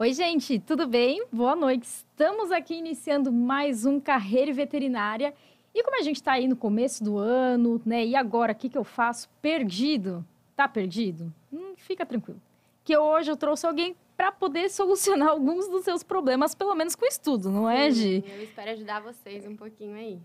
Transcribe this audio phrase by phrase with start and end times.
[0.00, 1.26] Oi, gente, tudo bem?
[1.32, 1.82] Boa noite.
[1.82, 5.34] Estamos aqui iniciando mais um Carreira Veterinária.
[5.74, 8.06] E como a gente está aí no começo do ano, né?
[8.06, 9.28] E agora, o que, que eu faço?
[9.42, 10.24] Perdido.
[10.54, 11.34] Tá perdido?
[11.52, 12.40] Hum, fica tranquilo.
[12.84, 17.04] Que hoje eu trouxe alguém para poder solucionar alguns dos seus problemas, pelo menos com
[17.04, 18.22] estudo, não é, Gi?
[18.24, 20.20] Eu espero ajudar vocês um pouquinho aí.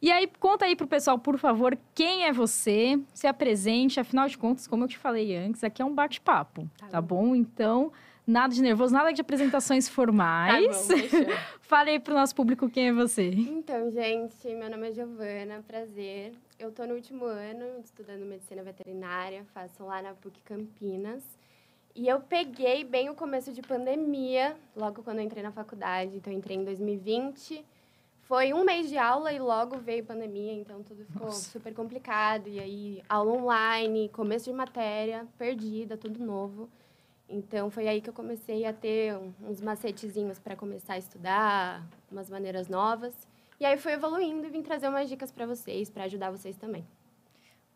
[0.00, 4.38] E aí, conta aí pro pessoal, por favor, quem é você, se apresente, afinal de
[4.38, 7.30] contas, como eu te falei antes, aqui é um bate-papo, tá, tá bom?
[7.30, 7.34] bom?
[7.34, 7.92] Então,
[8.28, 10.86] Nada de nervoso, nada de apresentações formais.
[10.86, 11.32] Tá bom,
[11.62, 13.30] Fale aí pro nosso público quem é você.
[13.30, 16.34] Então, gente, meu nome é Giovana, prazer.
[16.58, 21.24] Eu tô no último ano estudando medicina veterinária, faço lá na PUC Campinas.
[21.94, 26.14] E eu peguei bem o começo de pandemia, logo quando eu entrei na faculdade.
[26.14, 27.64] Então, eu entrei em 2020.
[28.24, 31.50] Foi um mês de aula e logo veio pandemia, então tudo ficou Nossa.
[31.50, 32.46] super complicado.
[32.46, 36.68] E aí, aula online, começo de matéria, perdida, tudo novo.
[37.28, 42.30] Então foi aí que eu comecei a ter uns macetezinhos para começar a estudar, umas
[42.30, 43.14] maneiras novas.
[43.60, 46.86] E aí fui evoluindo e vim trazer umas dicas para vocês, para ajudar vocês também.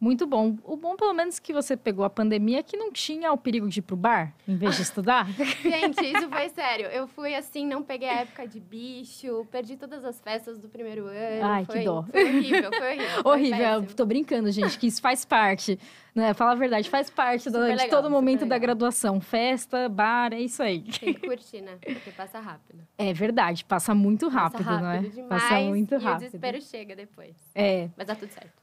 [0.02, 0.58] Muito bom.
[0.64, 3.78] O bom, pelo menos, que você pegou a pandemia que não tinha o perigo de
[3.78, 5.28] ir pro bar, em vez de estudar.
[5.62, 6.86] Gente, isso foi sério.
[6.86, 11.06] Eu fui assim, não peguei a época de bicho, perdi todas as festas do primeiro
[11.06, 11.44] ano.
[11.44, 12.02] Ai, foi, que dó.
[12.02, 13.22] Foi horrível, foi horrível.
[13.22, 13.58] Foi horrível.
[13.58, 13.94] Péssimo.
[13.94, 15.78] Tô brincando, gente, que isso faz parte.
[16.12, 16.34] Né?
[16.34, 19.20] Fala a verdade, faz parte do, legal, de todo momento da graduação.
[19.20, 20.80] Festa, bar, é isso aí.
[20.80, 21.78] Tem que curtir, né?
[21.80, 22.82] Porque passa rápido.
[22.98, 24.98] É verdade, passa muito rápido, passa rápido não é?
[24.98, 26.10] Demais, passa muito rápido.
[26.10, 27.36] E o desespero chega depois.
[27.54, 27.88] É.
[27.96, 28.61] Mas dá tudo certo.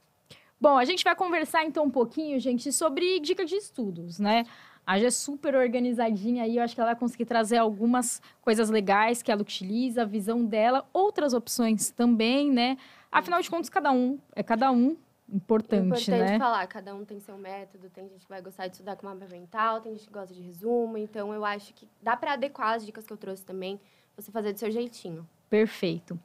[0.60, 4.44] Bom, a gente vai conversar então um pouquinho, gente, sobre dicas de estudos, né?
[4.86, 8.68] A Gia é super organizadinha aí, eu acho que ela vai conseguir trazer algumas coisas
[8.68, 12.76] legais que ela utiliza, a visão dela, outras opções também, né?
[13.10, 14.96] Afinal de contas, cada um é cada um
[15.32, 16.38] importante, importante né?
[16.38, 19.26] falar, cada um tem seu método, tem gente que vai gostar de estudar com mapa
[19.30, 22.84] mental, tem gente que gosta de resumo, então eu acho que dá para adequar as
[22.84, 23.80] dicas que eu trouxe também,
[24.14, 25.26] você fazer do seu jeitinho.
[25.48, 26.18] Perfeito.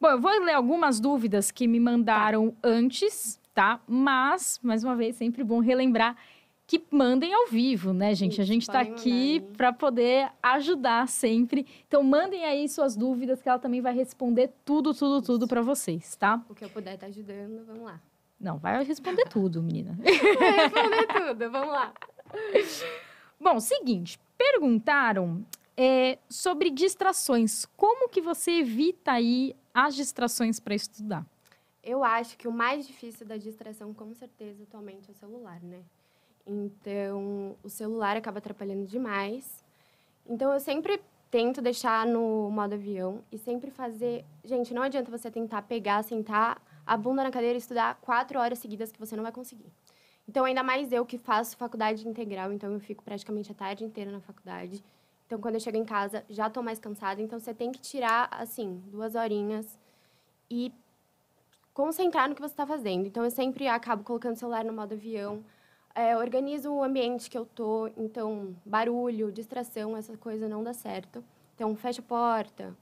[0.00, 2.68] Bom, eu vou ler algumas dúvidas que me mandaram tá.
[2.68, 3.80] antes tá?
[3.86, 6.16] Mas, mais uma vez, sempre bom relembrar
[6.66, 8.40] que mandem ao vivo, né, gente?
[8.40, 11.66] A gente está aqui para poder ajudar sempre.
[11.86, 16.16] Então, mandem aí suas dúvidas, que ela também vai responder tudo, tudo, tudo para vocês,
[16.16, 16.42] tá?
[16.48, 18.00] O que eu puder estar tá ajudando, vamos lá.
[18.40, 19.96] Não, vai responder tudo, menina.
[20.02, 21.92] Vai responder tudo, vamos lá.
[23.40, 25.46] Bom, seguinte, perguntaram
[25.76, 27.66] é, sobre distrações.
[27.76, 31.24] Como que você evita aí as distrações para estudar?
[31.82, 35.82] Eu acho que o mais difícil da distração, com certeza, atualmente, é o celular, né?
[36.46, 39.64] Então, o celular acaba atrapalhando demais.
[40.24, 44.24] Então, eu sempre tento deixar no modo avião e sempre fazer.
[44.44, 48.58] Gente, não adianta você tentar pegar, sentar a bunda na cadeira e estudar quatro horas
[48.58, 49.72] seguidas que você não vai conseguir.
[50.28, 54.12] Então, ainda mais eu que faço faculdade integral, então eu fico praticamente a tarde inteira
[54.12, 54.84] na faculdade.
[55.26, 57.20] Então, quando eu chego em casa, já estou mais cansada.
[57.20, 59.78] Então, você tem que tirar, assim, duas horinhas
[60.50, 60.72] e
[61.72, 63.06] concentrar no que você está fazendo.
[63.06, 65.44] Então, eu sempre acabo colocando o celular no modo avião,
[65.94, 71.22] é, organizo o ambiente que eu tô, então, barulho, distração, essa coisa não dá certo.
[71.54, 72.76] Então, fecha a porta,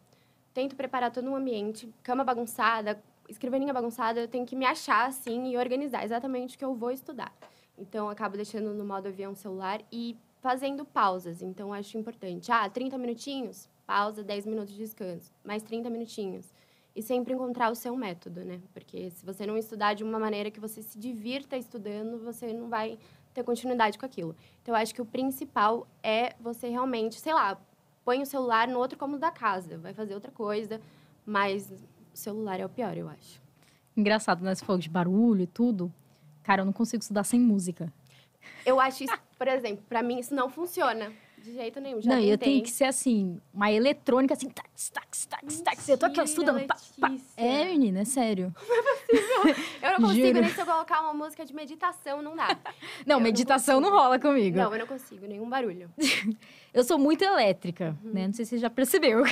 [0.55, 5.53] tento preparar todo um ambiente, cama bagunçada, escrivaninha bagunçada, eu tenho que me achar, assim,
[5.53, 7.33] e organizar exatamente o que eu vou estudar.
[7.77, 11.43] Então, acabo deixando no modo avião o celular e fazendo pausas.
[11.43, 12.51] Então, acho importante.
[12.53, 15.33] Ah, 30 minutinhos, pausa, 10 minutos de descanso.
[15.45, 16.53] Mais 30 minutinhos
[16.95, 18.61] e sempre encontrar o seu método, né?
[18.73, 22.69] Porque se você não estudar de uma maneira que você se divirta estudando, você não
[22.69, 22.99] vai
[23.33, 24.35] ter continuidade com aquilo.
[24.63, 27.61] Então, eu acho que o principal é você realmente, sei lá,
[28.05, 30.81] põe o celular no outro cômodo da casa, vai fazer outra coisa,
[31.25, 33.41] mas o celular é o pior, eu acho.
[33.97, 34.55] Engraçado, né?
[34.55, 35.93] Você falou de barulho e tudo.
[36.43, 37.93] Cara, eu não consigo estudar sem música.
[38.65, 41.13] Eu acho isso, por exemplo, para mim isso não funciona.
[41.43, 45.27] De jeito nenhum, já Não, eu tenho que ser assim, uma eletrônica assim, tax, tax,
[45.27, 45.89] tax, tax.
[45.89, 46.67] Eu tô aqui estudando.
[46.67, 47.15] Pá, pá.
[47.37, 48.55] É, menina, é sério.
[48.69, 49.65] Não é possível.
[49.83, 50.41] Eu não consigo Juro.
[50.41, 52.57] nem se eu colocar uma música de meditação, não dá.
[53.07, 54.57] Não, eu meditação não, não, rola comigo.
[54.57, 55.91] Não, eu não consigo, nenhum barulho.
[56.75, 58.13] eu sou muito elétrica, uhum.
[58.13, 58.27] né?
[58.27, 59.23] Não sei se você já percebeu.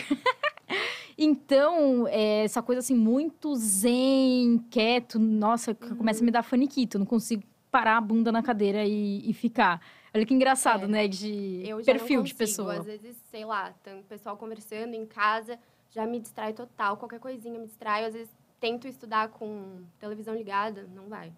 [1.16, 5.96] Então, é, essa coisa assim, muito zen, quieto, nossa, uhum.
[5.96, 6.98] começa a me dar faniquito.
[6.98, 9.80] Não consigo parar a bunda na cadeira e, e ficar.
[10.14, 10.88] Olha que engraçado, é.
[10.88, 11.08] né?
[11.08, 12.78] De eu perfil de pessoa.
[12.78, 15.58] Às vezes, sei lá, tem o pessoal conversando em casa,
[15.90, 16.96] já me distrai total.
[16.96, 18.04] Qualquer coisinha me distrai.
[18.04, 21.32] Às vezes, tento estudar com televisão ligada, não vai.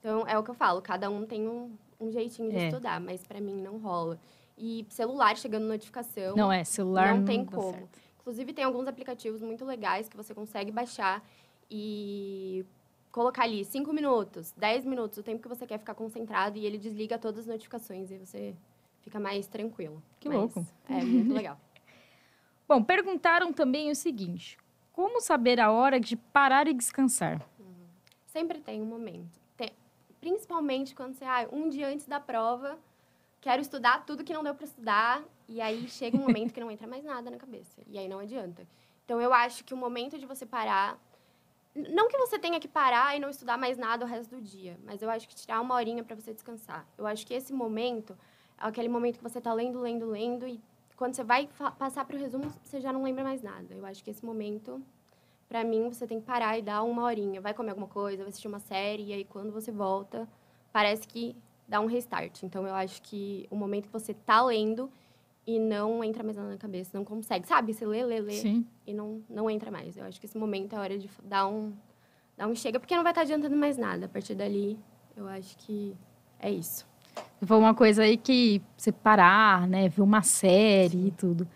[0.00, 2.66] Então, é o que eu falo, cada um tem um, um jeitinho de é.
[2.68, 4.18] estudar, mas para mim não rola.
[4.56, 6.36] E celular chegando notificação.
[6.36, 7.72] Não é, celular não, não tem como.
[7.72, 7.98] Certo.
[8.20, 11.22] Inclusive, tem alguns aplicativos muito legais que você consegue baixar
[11.70, 12.64] e
[13.16, 16.76] colocar ali 5 minutos, 10 minutos, o tempo que você quer ficar concentrado e ele
[16.76, 18.54] desliga todas as notificações e você
[19.00, 20.02] fica mais tranquilo.
[20.20, 20.66] Que Mas louco.
[20.86, 21.58] É muito legal.
[22.68, 24.58] Bom, perguntaram também o seguinte:
[24.92, 27.40] como saber a hora de parar e descansar?
[28.26, 29.40] Sempre tem um momento.
[29.56, 29.72] Tem-
[30.20, 32.78] principalmente quando você, ah, um dia antes da prova,
[33.40, 36.70] quero estudar tudo que não deu para estudar, e aí chega um momento que não
[36.70, 37.80] entra mais nada na cabeça.
[37.86, 38.68] E aí não adianta.
[39.06, 40.98] Então eu acho que o momento de você parar.
[41.76, 44.78] Não que você tenha que parar e não estudar mais nada o resto do dia,
[44.84, 46.86] mas eu acho que tirar uma horinha para você descansar.
[46.96, 48.16] Eu acho que esse momento
[48.58, 50.60] é aquele momento que você tá lendo, lendo, lendo, e
[50.96, 53.74] quando você vai passar para o resumo, você já não lembra mais nada.
[53.74, 54.82] Eu acho que esse momento
[55.48, 57.40] Pra mim, você tem que parar e dar uma horinha.
[57.40, 60.28] Vai comer alguma coisa, vai assistir uma série, e aí quando você volta,
[60.72, 61.36] parece que
[61.68, 62.42] dá um restart.
[62.42, 64.90] Então, eu acho que o momento que você tá lendo
[65.46, 67.46] e não entra mais nada na cabeça, não consegue.
[67.46, 67.72] Sabe?
[67.72, 68.66] Você lê, lê, lê Sim.
[68.86, 69.96] e não, não entra mais.
[69.96, 71.72] Eu acho que esse momento é a hora de dar um,
[72.36, 74.06] dar um chega, porque não vai estar adiantando mais nada.
[74.06, 74.76] A partir dali,
[75.16, 75.94] eu acho que
[76.40, 76.84] é isso.
[77.42, 79.88] Foi uma coisa aí que você parar, né?
[79.88, 81.46] Ver uma série e tudo.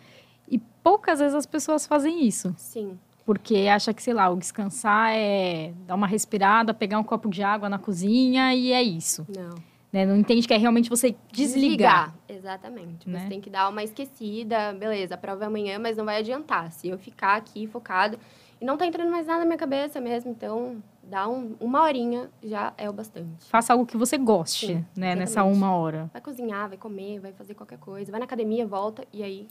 [0.48, 2.54] E poucas vezes as pessoas fazem isso.
[2.56, 2.98] Sim.
[3.26, 7.42] Porque acha que, sei lá, o descansar é dar uma respirada, pegar um copo de
[7.42, 9.26] água na cozinha e é isso.
[9.28, 9.69] Não.
[9.92, 10.06] Né?
[10.06, 12.14] Não entende que é realmente você desligar.
[12.28, 13.08] Exatamente.
[13.08, 13.20] Né?
[13.20, 16.70] Você tem que dar uma esquecida, beleza, a prova é amanhã, mas não vai adiantar.
[16.70, 18.16] Se eu ficar aqui focado
[18.60, 22.30] e não tá entrando mais nada na minha cabeça mesmo, então dá um- uma horinha
[22.42, 23.44] já é o bastante.
[23.48, 25.14] Faça algo que você goste, Sim, né?
[25.16, 25.56] Nessa exatamente.
[25.56, 26.08] uma hora.
[26.12, 29.48] Vai cozinhar, vai comer, vai fazer qualquer coisa, vai na academia, volta e aí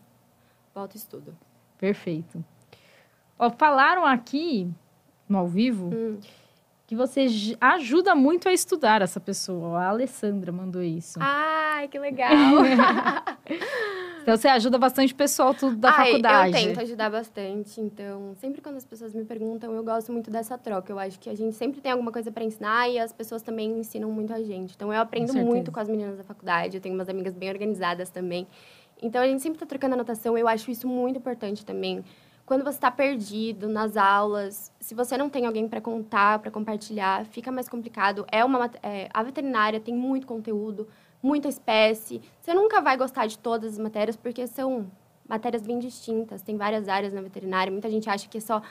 [0.74, 1.36] volta o estudo.
[1.78, 2.44] Perfeito.
[3.38, 4.72] Ó, falaram aqui,
[5.28, 6.18] no ao vivo, Hum.
[6.90, 7.28] Que você
[7.62, 9.78] ajuda muito a estudar essa pessoa.
[9.78, 11.20] A Alessandra mandou isso.
[11.22, 12.32] Ai, que legal!
[14.22, 16.56] Então você ajuda bastante o pessoal tudo da Ai, faculdade.
[16.56, 17.82] Eu tento ajudar bastante.
[17.82, 20.92] Então, sempre quando as pessoas me perguntam, eu gosto muito dessa troca.
[20.92, 23.80] Eu acho que a gente sempre tem alguma coisa para ensinar e as pessoas também
[23.80, 24.76] ensinam muito a gente.
[24.76, 25.50] Então, eu aprendo certeza.
[25.50, 26.78] muito com as meninas da faculdade.
[26.78, 28.46] Eu tenho umas amigas bem organizadas também.
[29.02, 30.38] Então, a gente sempre está trocando anotação.
[30.38, 32.04] Eu acho isso muito importante também.
[32.50, 37.24] Quando você está perdido nas aulas, se você não tem alguém para contar, para compartilhar,
[37.26, 38.26] fica mais complicado.
[38.32, 40.88] É uma, é, a veterinária tem muito conteúdo,
[41.22, 42.20] muita espécie.
[42.42, 44.90] Você nunca vai gostar de todas as matérias, porque são
[45.28, 46.42] matérias bem distintas.
[46.42, 47.70] Tem várias áreas na veterinária.
[47.72, 48.64] Muita gente acha que é só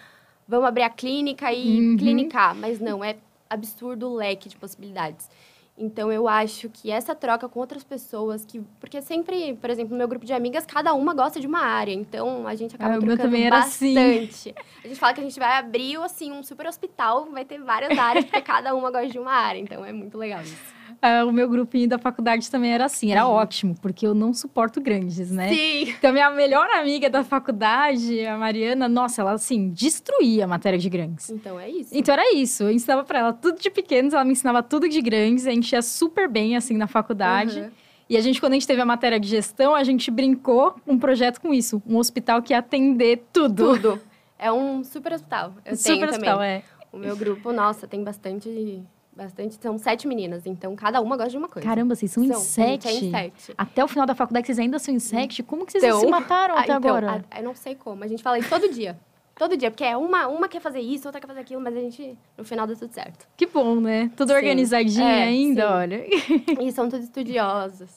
[0.48, 1.96] vamos abrir a clínica e Uhum.
[1.96, 3.16] clinicar, mas não, é
[3.48, 5.30] absurdo o leque de possibilidades.
[5.78, 9.98] Então eu acho que essa troca com outras pessoas que porque sempre, por exemplo, no
[9.98, 12.98] meu grupo de amigas, cada uma gosta de uma área, então a gente acaba Ah,
[12.98, 13.94] o meu trocando também era assim.
[13.94, 14.54] bastante.
[14.84, 17.96] A gente fala que a gente vai abrir assim um super hospital, vai ter várias
[17.98, 20.77] áreas porque cada uma gosta de uma área, então é muito legal isso.
[21.00, 24.80] Ah, o meu grupinho da faculdade também era assim, era ótimo, porque eu não suporto
[24.80, 25.48] grandes, né?
[25.48, 25.54] Uhum.
[25.54, 25.94] Sim.
[25.98, 30.88] Então, minha melhor amiga da faculdade, a Mariana, nossa, ela assim, destruía a matéria de
[30.88, 31.30] grandes.
[31.30, 31.90] Então é isso.
[31.92, 35.00] Então era isso, eu ensinava pra ela tudo de pequenos, ela me ensinava tudo de
[35.00, 37.60] grandes, a gente ia super bem assim na faculdade.
[37.60, 37.70] Uhum.
[38.08, 40.92] E a gente, quando a gente teve a matéria de gestão, a gente brincou com
[40.92, 43.74] um projeto com isso, um hospital que ia atender tudo.
[43.74, 44.00] Tudo.
[44.38, 45.52] É um super hospital.
[45.64, 46.50] Eu super hospital, também.
[46.50, 46.62] é.
[46.90, 48.82] O meu grupo, nossa, tem bastante,
[49.18, 49.58] bastante.
[49.60, 51.68] São sete meninas, então cada uma gosta de uma coisa.
[51.68, 52.88] Caramba, vocês são, em sete.
[52.88, 53.54] é em sete.
[53.58, 55.42] Até o final da faculdade, vocês ainda são em sete?
[55.42, 57.24] Como que vocês Então, se mataram Ah, até então, agora?
[57.30, 58.02] a- eu não sei como.
[58.04, 58.98] A gente fala isso todo dia.
[59.36, 61.80] Todo dia, porque é uma, uma quer fazer isso, outra quer fazer aquilo, mas a
[61.80, 63.28] gente, no final, dá tudo certo.
[63.36, 64.10] Que bom, né?
[64.16, 64.34] Tudo Sim.
[64.36, 65.72] organizadinho É, ainda, sim.
[65.74, 66.04] olha.
[66.60, 67.88] E são todos estudiosos.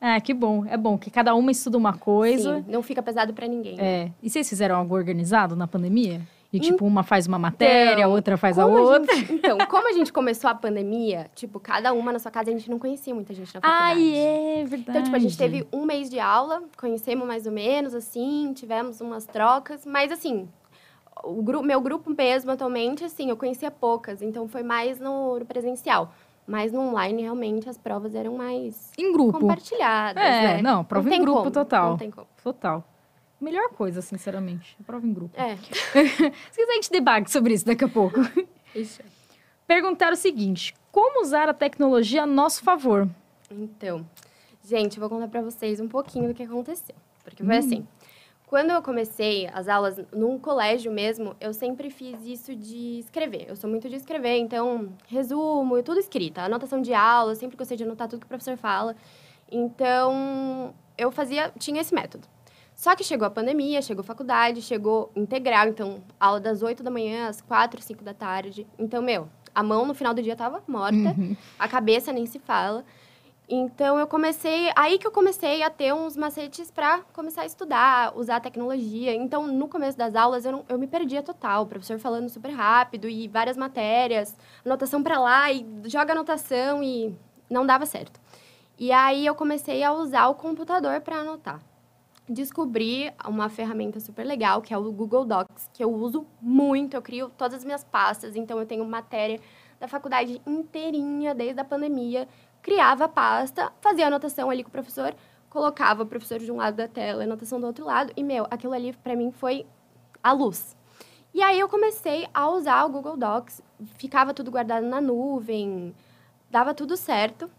[0.00, 0.64] Ah, que bom.
[0.66, 2.58] É bom que cada uma estuda uma coisa.
[2.58, 3.78] Sim, não fica pesado pra ninguém.
[3.80, 4.10] É.
[4.22, 6.20] E vocês fizeram algo organizado na pandemia?
[6.50, 9.14] E, tipo, uma faz uma matéria, a Então, outra faz a outra.
[9.14, 12.52] gente- então, como a gente começou a pandemia, tipo, cada uma na sua casa, a
[12.54, 14.00] gente não conhecia muita gente na faculdade.
[14.00, 14.90] Ai, é verdade.
[14.90, 19.00] Então, tipo, a gente teve um mês de aula, conhecemos mais ou menos, assim, tivemos
[19.02, 20.48] umas trocas, mas assim,
[21.22, 25.44] o gru meu grupo mesmo, atualmente, assim, eu conhecia poucas, então foi mais no, no
[25.44, 26.12] presencial.
[26.46, 29.38] Mas no online, realmente, as provas eram mais Em grupo.
[29.38, 30.62] compartilhadas, É, né?
[30.62, 31.90] não, prova em tem grupo como, total.
[31.90, 32.26] Não tem como.
[32.42, 32.82] Total.
[33.40, 34.76] Melhor coisa, sinceramente.
[34.86, 35.38] Prova em grupo.
[35.40, 35.56] É.
[36.50, 38.20] Se quiser, a gente debate sobre isso daqui a pouco.
[38.74, 39.00] Isso.
[39.66, 43.08] Perguntaram o seguinte: como usar a tecnologia a nosso favor?
[43.50, 44.04] Então,
[44.64, 46.96] gente, eu vou contar pra vocês um pouquinho do que aconteceu.
[47.22, 47.58] Porque foi Hum.
[47.58, 47.86] assim.
[48.46, 53.44] Quando eu comecei as aulas num colégio mesmo, eu sempre fiz isso de escrever.
[53.46, 56.40] Eu sou muito de escrever, então, resumo, tudo escrita.
[56.40, 58.96] Anotação de aula, eu sempre gostei de anotar tudo que o professor fala.
[59.52, 62.26] Então, eu fazia, tinha esse método.
[62.78, 66.92] Só que chegou a pandemia, chegou a faculdade, chegou integral, então, aula das 8 da
[66.92, 68.68] manhã às 4, 5 da tarde.
[68.78, 71.36] Então, meu, a mão no final do dia tava morta, Uhum.
[71.58, 72.84] a cabeça nem se fala.
[73.48, 78.12] Então eu comecei, aí que eu comecei a ter uns macetes para começar a estudar,
[78.16, 79.12] usar a tecnologia.
[79.12, 82.50] Então no começo das aulas eu, não, eu me perdia total, o professor falando super
[82.52, 87.12] rápido e várias matérias, anotação para lá e joga anotação e
[87.50, 88.20] não dava certo.
[88.78, 91.58] E aí eu comecei a usar o computador para anotar.
[92.28, 97.02] Descobri uma ferramenta super legal, que é o Google Docs, que eu uso muito, eu
[97.02, 99.40] crio todas as minhas pastas, então eu tenho matéria
[99.80, 102.28] da faculdade inteirinha, desde a pandemia,
[102.62, 105.14] criava a pasta, fazia anotação ali com o professor,
[105.48, 108.74] colocava o professor de um lado da tela, anotação do outro lado, e, meu, aquilo
[108.74, 109.66] ali para mim foi
[110.22, 110.76] a luz.
[111.32, 113.62] E aí eu comecei a usar o Google Docs,
[113.96, 115.94] ficava tudo guardado na nuvem,
[116.50, 117.50] dava tudo certo.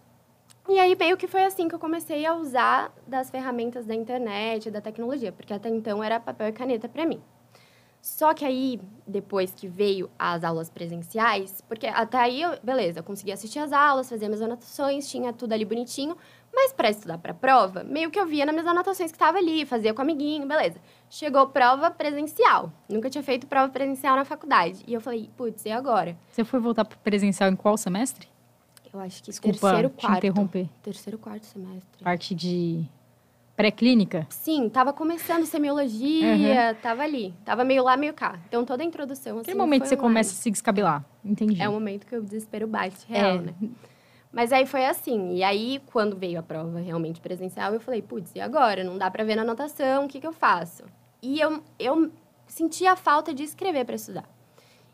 [0.69, 4.69] E aí meio que foi assim que eu comecei a usar das ferramentas da internet,
[4.69, 7.19] da tecnologia, porque até então era papel e caneta para mim.
[7.99, 13.03] Só que aí, depois que veio as aulas presenciais, porque até aí, eu, beleza, eu
[13.03, 16.15] conseguia assistir as aulas, fazer minhas anotações, tinha tudo ali bonitinho,
[16.53, 19.65] mas para estudar para prova, meio que eu via nas minhas anotações que estava ali,
[19.65, 20.79] fazia com amiguinho, beleza.
[21.09, 22.71] Chegou prova presencial.
[22.87, 24.83] Nunca tinha feito prova presencial na faculdade.
[24.87, 26.15] E eu falei, putz, e agora?
[26.31, 28.29] Você foi voltar para presencial em qual semestre?
[28.93, 30.17] Eu acho que Desculpa terceiro, te quarto.
[30.17, 30.69] interromper.
[30.81, 32.03] Terceiro, quarto semestre.
[32.03, 32.83] Parte de
[33.55, 34.25] pré-clínica?
[34.29, 37.33] Sim, tava começando semiologia, tava ali.
[37.45, 38.39] Tava meio lá, meio cá.
[38.47, 40.09] Então toda a introdução, assim, Aquele momento que você online.
[40.09, 41.05] começa a se descabelar.
[41.23, 41.61] Entendi.
[41.61, 43.41] É o momento que o desespero bate, real, É.
[43.41, 43.53] né?
[44.31, 45.35] Mas aí foi assim.
[45.35, 48.83] E aí, quando veio a prova realmente presencial, eu falei, putz, e agora?
[48.83, 50.83] Não dá pra ver na anotação, o que, que eu faço?
[51.21, 52.11] E eu, eu
[52.47, 54.29] sentia a falta de escrever para estudar.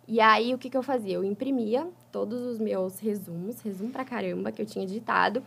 [0.07, 1.15] E aí, o que, que eu fazia?
[1.15, 5.43] Eu imprimia todos os meus resumos, resumo pra caramba, que eu tinha digitado,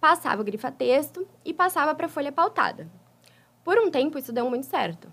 [0.00, 2.88] passava o grifa-texto e passava pra folha pautada.
[3.64, 5.10] Por um tempo, isso deu muito certo.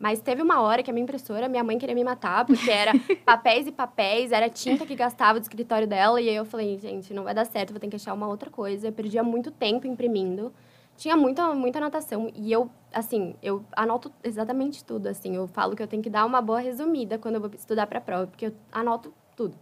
[0.00, 2.92] Mas teve uma hora que a minha impressora, minha mãe queria me matar, porque era
[3.26, 7.12] papéis e papéis, era tinta que gastava do escritório dela, e aí eu falei, gente,
[7.12, 8.88] não vai dar certo, vou ter que achar uma outra coisa.
[8.88, 10.52] Eu perdia muito tempo imprimindo.
[10.98, 15.36] Tinha muita, muita anotação, e eu, assim, eu anoto exatamente tudo, assim.
[15.36, 18.00] Eu falo que eu tenho que dar uma boa resumida quando eu vou estudar para
[18.00, 19.56] prova, porque eu anoto tudo.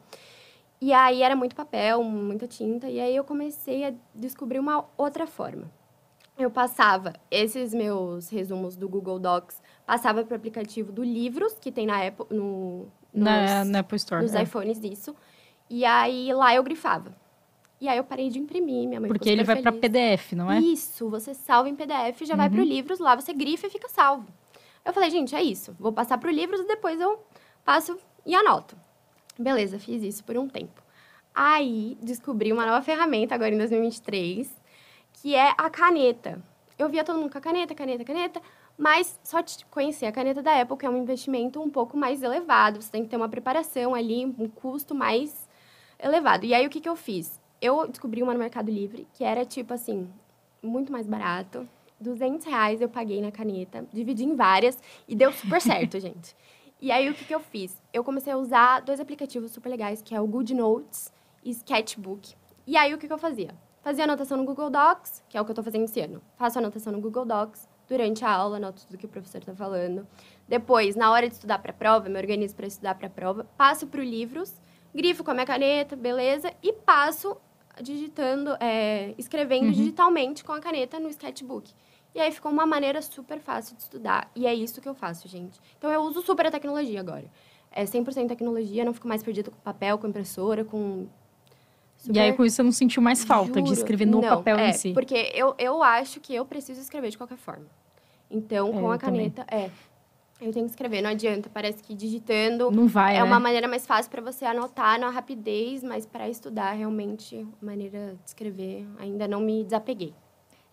[0.81, 5.27] E aí era muito papel, muita tinta, e aí eu comecei a descobrir uma outra
[5.27, 5.71] forma.
[6.39, 11.71] Eu passava esses meus resumos do Google Docs, passava para o aplicativo do Livros, que
[11.71, 14.23] tem na Apple, no, Na, nos, na Apple Store.
[14.23, 14.43] nos é.
[14.43, 15.15] iPhones disso.
[15.69, 17.15] E aí lá eu grifava.
[17.81, 19.71] E aí eu parei de imprimir, minha mãe Porque ele vai para.
[19.73, 20.59] PDF, não é?
[20.61, 22.55] Isso, você salva em PDF, já vai Uhum.
[22.55, 24.27] para o Livros, lá você grifa e fica salvo.
[24.85, 25.77] Eu falei, gente, é isso.
[25.79, 27.23] Vou passar para o Livros e depois eu
[27.65, 28.77] passo e anoto.
[29.39, 30.83] Beleza, fiz isso por um tempo.
[31.35, 34.51] Aí, descobri uma nova ferramenta agora em 2023,
[35.13, 36.43] que é a caneta.
[36.79, 38.41] Eu via todo mundo com a caneta, caneta, caneta,
[38.79, 42.23] mas só te conhecer a caneta da Apple, que é um investimento um pouco mais
[42.23, 42.81] elevado.
[42.81, 45.47] Você tem que ter uma preparação ali, um custo mais
[45.99, 46.47] elevado.
[46.47, 47.39] E aí, o que, que eu fiz?
[47.67, 50.09] Eu descobri uma no Mercado Livre, que era, tipo assim,
[50.63, 51.69] muito mais barato.
[51.99, 56.37] 200 reais eu paguei na caneta, dividi em várias e deu super certo, gente.
[56.81, 57.83] E aí, o que, que eu fiz?
[57.93, 61.13] Eu comecei a usar dois aplicativos super legais, que é o Good Notes
[61.45, 62.35] e Sketchbook.
[62.69, 63.51] E aí, o que, que eu fazia?
[63.83, 66.23] Fazia anotação no Google Docs, que é o que eu tô fazendo esse ano.
[66.37, 70.07] Faço anotação no Google Docs, durante a aula, anoto tudo que o professor tá falando.
[70.47, 73.45] Depois, na hora de estudar para a prova, me organizo para estudar para a prova,
[73.57, 74.55] passo para livros,
[74.95, 77.37] grifo com a minha caneta, beleza, e passo
[77.83, 79.73] digitando, é, escrevendo Uhum.
[79.73, 81.71] digitalmente com a caneta no sketchbook.
[82.15, 84.31] E aí ficou uma maneira super fácil de estudar.
[84.35, 85.59] E é isso que eu faço, gente.
[85.79, 87.25] Então eu uso super a tecnologia agora.
[87.71, 91.07] É 100% tecnologia, não fico mais perdida com papel, com impressora, com.
[92.11, 93.73] E aí, com isso, você não sentiu mais falta de Juro.
[93.73, 94.93] escrever no Não, papel é, em si.
[94.93, 97.67] Porque eu, eu acho que eu preciso escrever de qualquer forma.
[98.31, 99.31] Então, É, com a eu também.
[99.31, 99.71] caneta, é.
[100.41, 101.49] Eu tenho que escrever, não adianta.
[101.53, 103.25] Parece que digitando Não vai, é né?
[103.25, 108.17] uma maneira mais fácil para você anotar na rapidez, mas para estudar, realmente, a maneira
[108.23, 110.13] de escrever, ainda não me desapeguei.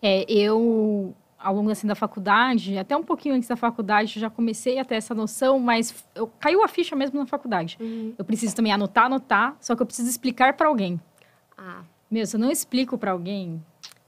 [0.02, 4.28] É, eu, ao longo assim, da faculdade, até um pouquinho antes da faculdade, eu já
[4.28, 7.78] comecei a ter essa noção, mas eu, caiu a ficha mesmo na faculdade.
[8.18, 11.00] Eu preciso também anotar, anotar, só que eu preciso explicar para alguém.
[11.56, 13.64] Ah, Meu, se eu não explico para alguém,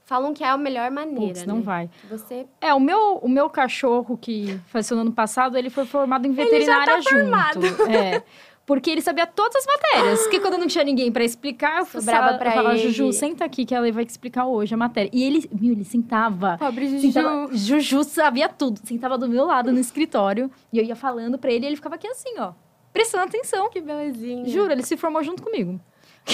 [0.07, 1.61] falam que é a melhor maneira, putz, não né?
[1.61, 1.89] vai.
[2.09, 6.25] Você É, o meu, o meu cachorro que faleceu no ano passado, ele foi formado
[6.25, 7.61] em veterinária já tá formado.
[7.61, 7.83] junto.
[7.91, 8.23] É.
[8.65, 10.27] Porque ele sabia todas as matérias.
[10.27, 12.89] Que quando não tinha ninguém para explicar, eu falava, pra eu falava, ele.
[12.91, 15.09] Juju, senta aqui que ela vai te explicar hoje a matéria.
[15.13, 16.57] E ele, meu, ele sentava.
[16.57, 17.01] Pobre Juju.
[17.01, 18.81] Sentava, Juju sabia tudo.
[18.83, 20.51] Sentava do meu lado no escritório.
[20.73, 22.51] E eu ia falando pra ele e ele ficava aqui assim, ó.
[22.91, 23.69] Prestando atenção.
[23.69, 24.45] Que belezinha.
[24.45, 25.79] Juro, ele se formou junto comigo.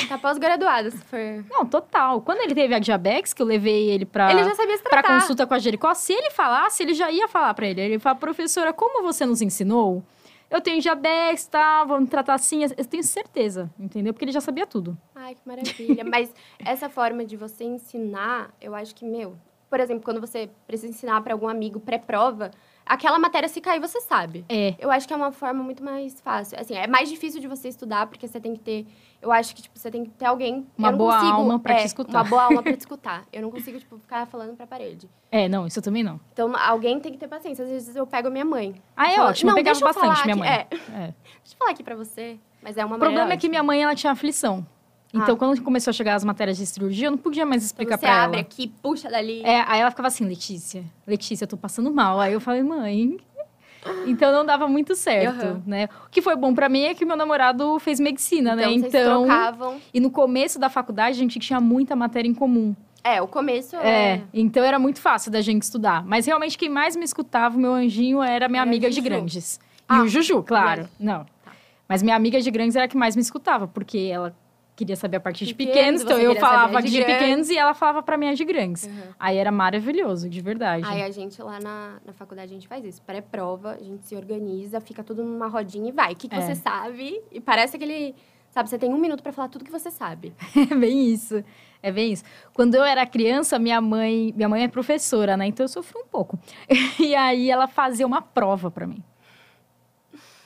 [0.07, 1.45] Tá pós-graduada, se for...
[1.49, 2.21] Não, total.
[2.21, 5.01] Quando ele teve a diabetes, que eu levei ele pra, Ele já sabia se pra
[5.01, 5.21] tratar.
[5.21, 7.81] consulta com a Jericó, se ele falasse, ele já ia falar pra ele.
[7.81, 10.03] Ele fala, professora, como você nos ensinou,
[10.49, 11.83] eu tenho diabetes, tá?
[11.83, 12.63] Vamos tratar assim.
[12.63, 14.13] Eu tenho certeza, entendeu?
[14.13, 14.97] Porque ele já sabia tudo.
[15.15, 16.03] Ai, que maravilha.
[16.03, 16.33] Mas
[16.63, 19.35] essa forma de você ensinar, eu acho que, meu...
[19.69, 22.51] por exemplo, quando você precisa ensinar para algum amigo pré-prova,
[22.85, 24.45] aquela matéria se cair, você sabe.
[24.47, 24.75] É.
[24.77, 26.59] Eu acho que é uma forma muito mais fácil.
[26.59, 28.85] Assim, é mais difícil de você estudar, porque você tem que ter.
[29.23, 30.67] Eu acho que, tipo, você tem que ter alguém.
[30.77, 32.11] Uma boa consigo, alma pra é, te escutar.
[32.11, 33.23] Uma boa alma pra te escutar.
[33.31, 35.09] Eu não consigo, tipo, ficar falando pra parede.
[35.31, 36.19] É, não, isso eu também não.
[36.33, 37.63] Então, alguém tem que ter paciência.
[37.63, 38.75] Às vezes eu pego minha mãe.
[38.97, 39.49] Ah, é ótimo.
[39.49, 40.49] Eu "Não, pegava eu bastante falar minha mãe.
[40.49, 40.97] aqui." É.
[41.07, 42.37] Deixa eu falar aqui pra você.
[42.61, 44.65] Mas é uma O problema maneira é que minha mãe, ela tinha aflição.
[45.13, 45.37] Então, Ah.
[45.37, 48.05] quando começou a chegar as matérias de cirurgia, eu não podia mais Então, explicar você
[48.07, 48.45] pra abre ela.
[48.45, 49.41] aqui, puxa dali.
[49.43, 52.19] É, aí ela ficava assim, Letícia, Letícia, eu tô passando mal.
[52.19, 53.17] Aí eu falei, mãe.
[54.05, 55.61] Então não dava muito certo, Aham.
[55.65, 55.89] né?
[56.05, 58.63] O que foi bom pra mim é que meu namorado fez medicina, né?
[58.71, 59.81] Então, vocês Então, trocavam.
[59.93, 62.75] e no começo da faculdade a gente tinha muita matéria em comum.
[63.03, 64.21] É, o começo É, é.
[64.33, 66.05] então era muito fácil da gente estudar.
[66.05, 69.55] Mas realmente quem mais me escutava, o meu anjinho, era minha Era amiga de grandes.
[69.57, 69.59] E
[69.89, 70.87] Ah, o Juju, claro.
[70.99, 71.25] e Não.
[71.89, 74.33] Mas minha amiga de grandes era a que mais me escutava, porque ela
[74.75, 77.73] queria saber a partir de Pequenos, pequenos, então eu falava de de, pequenos e ela
[77.73, 78.85] falava pra mim a de grandes.
[78.85, 79.13] Uhum.
[79.19, 80.85] Aí era maravilhoso, de verdade.
[80.87, 83.01] Aí a gente lá na, na faculdade a gente faz isso.
[83.01, 86.13] Pré-prova, a gente se organiza, fica tudo numa rodinha e vai.
[86.13, 86.41] O que, que É.
[86.41, 87.21] você sabe?
[87.31, 88.15] E parece aquele.
[88.49, 90.33] Sabe, você tem um minuto pra falar tudo que você sabe.
[90.71, 91.43] É bem isso.
[91.81, 92.23] É bem isso.
[92.53, 95.47] Quando eu era criança, minha mãe, minha mãe é professora, né?
[95.47, 96.37] Então eu sofri um pouco.
[96.99, 99.03] E aí ela fazia uma prova pra mim.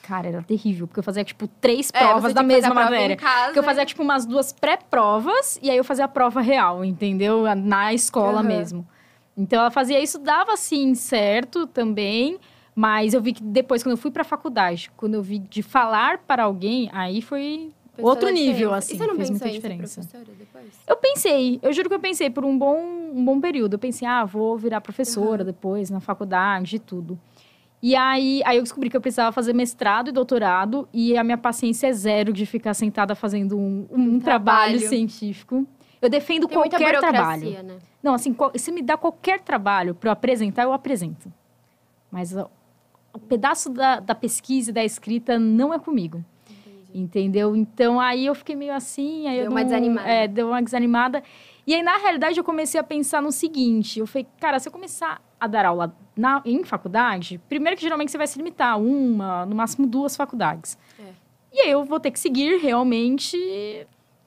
[0.08, 3.14] Cara, era terrível, porque eu fazia tipo três É, provas da que mesma matéria.
[3.14, 6.82] Casa, Porque eu fazia tipo umas duas pré-provas e aí eu fazia a prova real,
[6.82, 7.44] entendeu?
[7.54, 8.48] Na escola Aham.
[8.48, 8.88] mesmo.
[9.36, 12.38] Então ela fazia isso, dava assim certo também,
[12.74, 16.16] mas eu vi que depois quando eu fui pra faculdade, quando eu vi de falar
[16.26, 20.00] para alguém, aí foi outro nível, assim, E você não fez muita diferença.
[20.86, 22.78] Eu pensei, eu juro que eu pensei por um bom,
[23.12, 23.74] um bom período.
[23.74, 25.52] Eu pensei, ah, vou virar professora Aham.
[25.52, 27.18] depois, na faculdade e tudo.
[27.80, 31.38] E aí, aí eu descobri que eu precisava fazer mestrado e doutorado, e a minha
[31.38, 34.72] paciência é zero de ficar sentada fazendo um, um Um trabalho.
[34.78, 34.80] trabalho.
[34.88, 35.66] científico.
[36.02, 37.62] Eu defendo Tem qualquer trabalho.
[37.62, 37.76] né?
[38.02, 41.32] Não, assim, se me dá qualquer trabalho para eu apresentar, eu apresento.
[42.10, 42.48] Mas ó,
[43.12, 46.24] o pedaço da, da pesquisa e da escrita não é comigo.
[46.48, 46.90] Entendi.
[46.94, 47.54] Entendeu?
[47.56, 50.08] Então aí eu fiquei meio assim, aí Deu eu uma não- desanimada.
[50.08, 51.22] É, deu uma desanimada.
[51.66, 54.72] E aí, na realidade, eu comecei a pensar no seguinte: eu falei, cara, se eu
[54.72, 58.76] começar a dar aula na, em faculdade, primeiro que geralmente você vai se limitar a
[58.76, 60.76] uma, no máximo duas faculdades.
[60.98, 61.12] É.
[61.52, 63.36] E aí eu vou ter que seguir realmente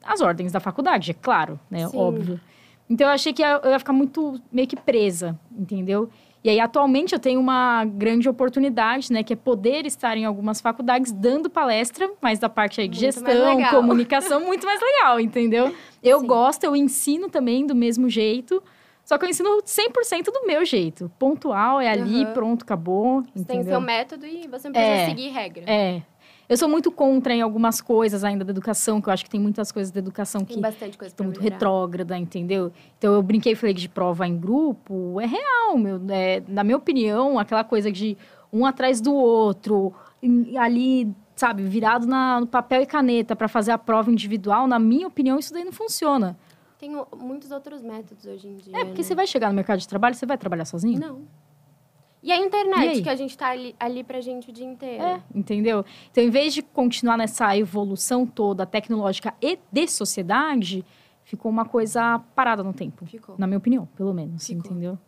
[0.02, 1.86] as ordens da faculdade, é claro, né?
[1.86, 1.98] Sim.
[1.98, 2.40] Óbvio.
[2.88, 6.10] Então eu achei que eu ia ficar muito meio que presa, entendeu?
[6.44, 9.22] E aí, atualmente, eu tenho uma grande oportunidade, né?
[9.22, 13.14] Que é poder estar em algumas faculdades dando palestra, mas da parte aí de Muito
[13.14, 15.72] gestão, comunicação, muito mais legal, entendeu?
[16.02, 16.26] Eu Sim.
[16.26, 18.60] gosto, eu ensino também do mesmo jeito,
[19.04, 21.10] só que eu ensino 100% do meu jeito.
[21.18, 22.32] Pontual, é ali, Aham.
[22.32, 23.64] pronto, acabou, Você tem entendeu?
[23.72, 25.06] seu método e você não precisa É.
[25.08, 25.64] seguir regra.
[25.66, 26.02] É.
[26.48, 29.40] Eu sou muito contra em algumas coisas ainda da educação, que eu acho que tem
[29.40, 31.54] muitas coisas da educação Tem que estão muito melhorar.
[31.56, 32.70] retrógrada, entendeu?
[32.98, 36.00] Então eu brinquei e falei que de prova em grupo é real, meu.
[36.10, 38.18] É, na minha opinião, aquela coisa de
[38.52, 39.94] um atrás do outro,
[40.58, 45.06] ali, sabe, virado na- no papel e caneta para fazer a prova individual, na minha
[45.06, 46.36] opinião, isso daí não funciona.
[46.82, 48.76] Tem o- muitos outros métodos hoje em dia.
[48.76, 49.06] É, porque né?
[49.06, 50.98] você vai chegar no mercado de trabalho, você vai trabalhar sozinho?
[50.98, 51.22] Não.
[52.20, 53.02] E a E internet, aí?
[53.04, 55.00] que a gente tá ali, ali pra gente o dia inteiro.
[55.00, 55.84] É, entendeu?
[56.10, 60.84] Então, em vez de continuar nessa evolução toda tecnológica e de sociedade,
[61.22, 63.06] ficou uma coisa parada no tempo.
[63.06, 63.36] Ficou.
[63.38, 64.64] Na minha opinião, pelo menos, Ficou.
[64.72, 64.98] entendeu?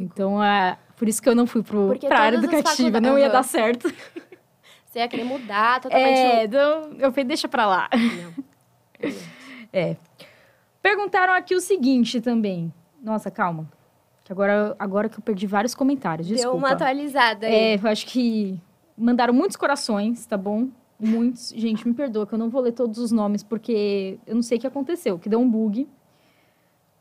[0.00, 3.28] Então, é por isso que eu não fui pro, Porque pra área educativa, não ia
[3.30, 3.86] dar certo.
[4.86, 6.18] Você ia querer mudar totalmente.
[6.18, 7.88] É, então, eu falei, deixa pra lá.
[7.94, 9.10] Não.
[10.82, 12.72] Perguntaram aqui o seguinte também.
[13.02, 13.68] Nossa, calma.
[14.24, 16.50] Que agora, agora que eu perdi vários comentários, desculpa.
[16.50, 17.54] Deu uma atualizada aí.
[17.54, 18.60] É, eu acho que
[18.96, 20.68] mandaram muitos corações, tá bom?
[20.98, 21.52] Muitos.
[21.56, 24.58] Gente, me perdoa que eu não vou ler todos os nomes, porque eu não sei
[24.58, 25.88] o que aconteceu, que deu um bug.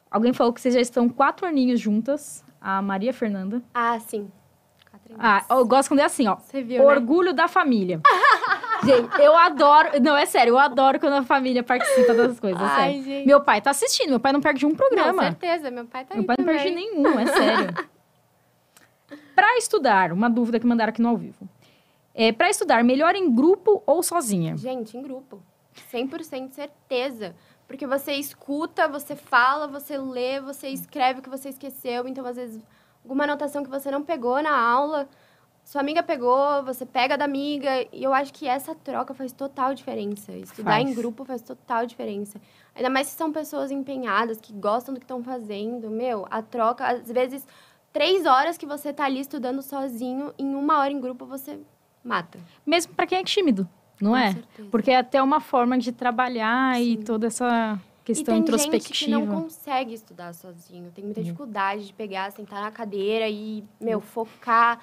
[0.09, 3.61] Alguém falou que vocês já estão quatro aninhos juntas, a Maria Fernanda.
[3.73, 4.29] Ah, sim.
[4.89, 6.35] Quatro Ah, eu gosto quando é assim, ó.
[6.37, 6.85] Você viu, né?
[6.85, 8.01] Orgulho da família.
[8.83, 10.01] Gente, eu adoro.
[10.01, 12.61] Não, é sério, eu adoro quando a família participa das coisas.
[12.61, 13.03] Ai, sério.
[13.03, 13.27] gente.
[13.27, 15.21] Meu pai tá assistindo, meu pai não perde um Não, programa.
[15.23, 15.69] certeza.
[15.71, 16.61] Meu pai tá Meu pai não também.
[16.61, 17.89] perde nenhum, é sério.
[19.35, 21.47] Para estudar, uma dúvida que mandaram aqui no ao vivo.
[22.13, 24.57] É, para estudar, melhor em grupo ou sozinha?
[24.57, 25.41] Gente, em grupo.
[25.93, 27.33] 100% certeza.
[27.67, 32.07] Porque você escuta, você fala, você lê, você escreve o que você esqueceu.
[32.07, 32.61] Então, às vezes,
[33.03, 35.07] alguma anotação que você não pegou na aula,
[35.71, 37.69] sua amiga pegou, você pega da amiga.
[37.93, 40.31] E eu acho que essa troca faz total diferença.
[40.31, 40.89] Estudar Faz.
[40.89, 42.41] em grupo faz total diferença.
[42.73, 45.91] Ainda mais se são pessoas empenhadas, que gostam do que estão fazendo.
[45.91, 47.47] Meu, a troca, às vezes,
[47.93, 51.59] três horas que você tá ali estudando sozinho, em uma hora em grupo você
[52.03, 52.39] mata.
[52.65, 53.69] Mesmo para quem é tímido,
[54.01, 54.33] não Com é?
[54.33, 54.69] certeza.
[54.71, 57.03] Porque é até uma forma de trabalhar e Sim.
[57.03, 58.95] toda essa questão e tem introspectiva.
[58.95, 60.89] gente que não consegue estudar sozinho.
[60.95, 61.25] Tem muita Uhum.
[61.25, 64.79] dificuldade de pegar, sentar na cadeira e, meu, focar.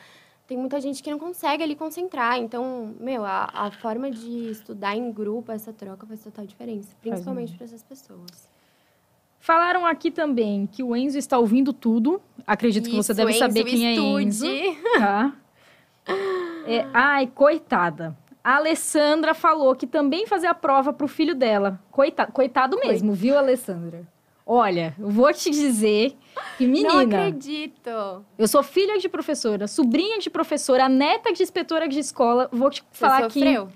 [0.47, 2.39] Tem muita gente que não consegue ali concentrar.
[2.39, 6.95] Então, meu, a, a forma de estudar em grupo, essa troca faz total diferença.
[7.01, 8.49] Principalmente para essas pessoas.
[9.41, 12.21] Falaram aqui também que o Enzo está ouvindo tudo.
[12.47, 14.47] Acredito que você Isso, deve Enzo, saber quem é Enzo.
[14.47, 14.79] estude.
[14.99, 15.33] Tá?
[16.67, 18.17] É, ai, coitada.
[18.43, 21.81] A Alessandra falou que também fazia a prova pro filho dela.
[21.91, 24.07] Coita, coitado mesmo, viu, Alessandra?
[24.47, 26.17] Olha, eu vou te dizer
[26.57, 28.25] que, Não menina, acredito.
[28.39, 32.49] eu sou filha de professora, sobrinha de professora, neta de inspetora de escola.
[32.53, 33.69] Vou te Você falar que sofreu?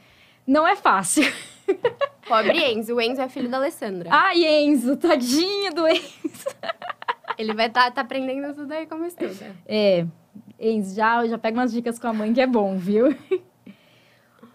[0.46, 1.24] não é fácil.
[2.26, 2.94] Pobre Enzo.
[2.94, 4.08] O Enzo é filho da Alessandra.
[4.12, 6.46] Ai, Enzo, tadinho do Enzo.
[7.38, 9.56] Ele vai estar tá, aprendendo tudo aí como estuda.
[9.66, 10.06] É,
[10.58, 13.16] Enzo, já, já pega umas dicas com a mãe que é bom, viu?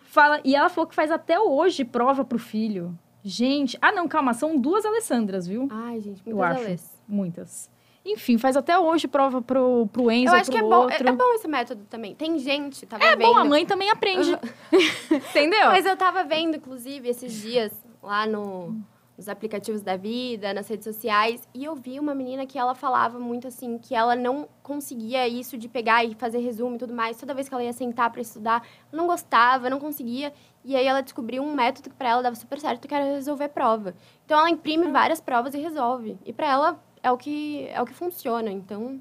[0.03, 2.97] Fala, e ela falou que faz até hoje prova pro filho.
[3.21, 5.67] Gente, ah não, calma, são duas Alessandras, viu?
[5.71, 6.65] Ai, gente, Eu muitas acho.
[6.65, 7.01] Alês.
[7.07, 7.74] Muitas.
[8.05, 11.09] Enfim, faz até hoje prova pro, pro Enzo Eu acho que é bom, é, outro.
[11.09, 12.13] é bom esse método também.
[12.13, 13.27] Tem gente, tava É vendo.
[13.33, 14.37] bom, a mãe também aprende.
[15.11, 15.65] Entendeu?
[15.67, 17.71] Mas eu tava vendo, inclusive, esses dias
[18.03, 18.75] lá no,
[19.17, 23.19] nos aplicativos da vida, nas redes sociais, e eu vi uma menina que ela falava
[23.19, 27.17] muito assim, que ela não conseguia isso de pegar e fazer resumo e tudo mais.
[27.17, 30.31] Toda vez que ela ia sentar para estudar, ela não gostava, não conseguia.
[30.63, 33.49] E aí ela descobriu um método que para ela dava super certo, que era resolver
[33.49, 33.95] prova.
[34.25, 34.51] Então ela Ah.
[34.51, 36.17] imprime várias provas e resolve.
[36.25, 38.51] E para ela é o que é o que funciona.
[38.51, 38.99] Então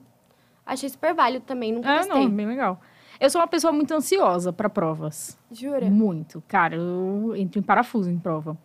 [0.66, 2.14] achei super válido também, nunca É, testei.
[2.20, 2.80] não, bem legal.
[3.20, 5.38] Eu sou uma pessoa muito ansiosa para provas.
[5.50, 5.88] Jura?
[5.88, 6.42] Muito.
[6.48, 8.56] Cara, eu entro em parafuso em prova.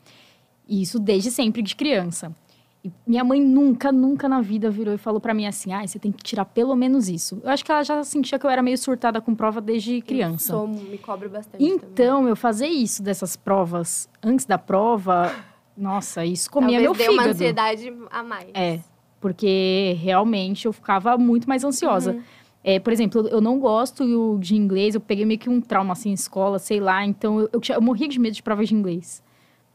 [0.67, 2.35] E isso desde sempre, de criança.
[2.83, 5.99] E minha mãe nunca, nunca na vida virou e falou para mim assim: ah, você
[5.99, 7.39] tem que tirar pelo menos isso.
[7.43, 10.53] Eu acho que ela já sentia que eu era meio surtada com prova desde criança.
[10.53, 11.73] Eu sou, me cobro bastante também.
[11.75, 15.31] Então, eu fazer isso dessas provas antes da prova,
[15.77, 17.21] nossa, isso comia Talvez meu dê fígado.
[17.21, 18.49] uma ansiedade a mais.
[18.53, 18.79] É,
[19.19, 22.13] porque realmente eu ficava muito mais ansiosa.
[22.13, 22.21] Uhum.
[22.63, 26.09] É, por exemplo, eu não gosto de inglês, eu peguei meio que um trauma assim
[26.09, 29.23] em escola, sei lá, então eu, eu, eu morria de medo de provas de inglês.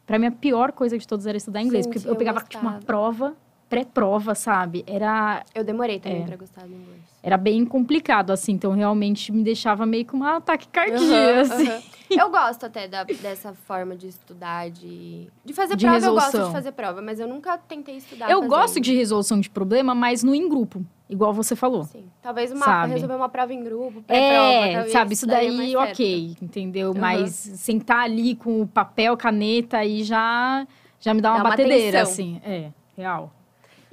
[0.06, 2.40] Pra mim, a pior coisa de todas era estudar inglês, Gente, porque eu eu pegava
[2.40, 3.34] tipo, uma prova,
[3.74, 4.84] pré-prova, sabe?
[4.86, 6.26] Era, Eu demorei também É.
[6.26, 7.02] pra gostar do inglês.
[7.22, 11.68] era bem complicado, assim, então realmente me deixava meio com uma ataque cardíaco, Aham, assim.
[11.68, 11.82] aham.
[12.10, 15.96] Eu gosto até da- dessa forma de estudar, de, de fazer De prova.
[16.06, 16.46] Eu gosto resolução.
[16.48, 18.30] de fazer prova, mas eu nunca tentei estudar.
[18.30, 18.50] Eu fazendo.
[18.50, 21.84] gosto de resolução de problema, mas no em grupo, igual você falou.
[21.84, 22.04] Sim.
[22.22, 22.92] Talvez uma, Sabe?
[22.92, 24.66] resolver uma prova em grupo, pré-prova.
[24.66, 26.90] É, talvez sabe, isso daí, mais ok, entendeu?
[26.90, 27.00] Aham.
[27.00, 30.66] Mas sentar ali com o papel, caneta, aí já,
[31.00, 32.12] já me dá uma Dá uma batedeira, tensão.
[32.12, 32.40] assim.
[32.44, 33.32] É, real.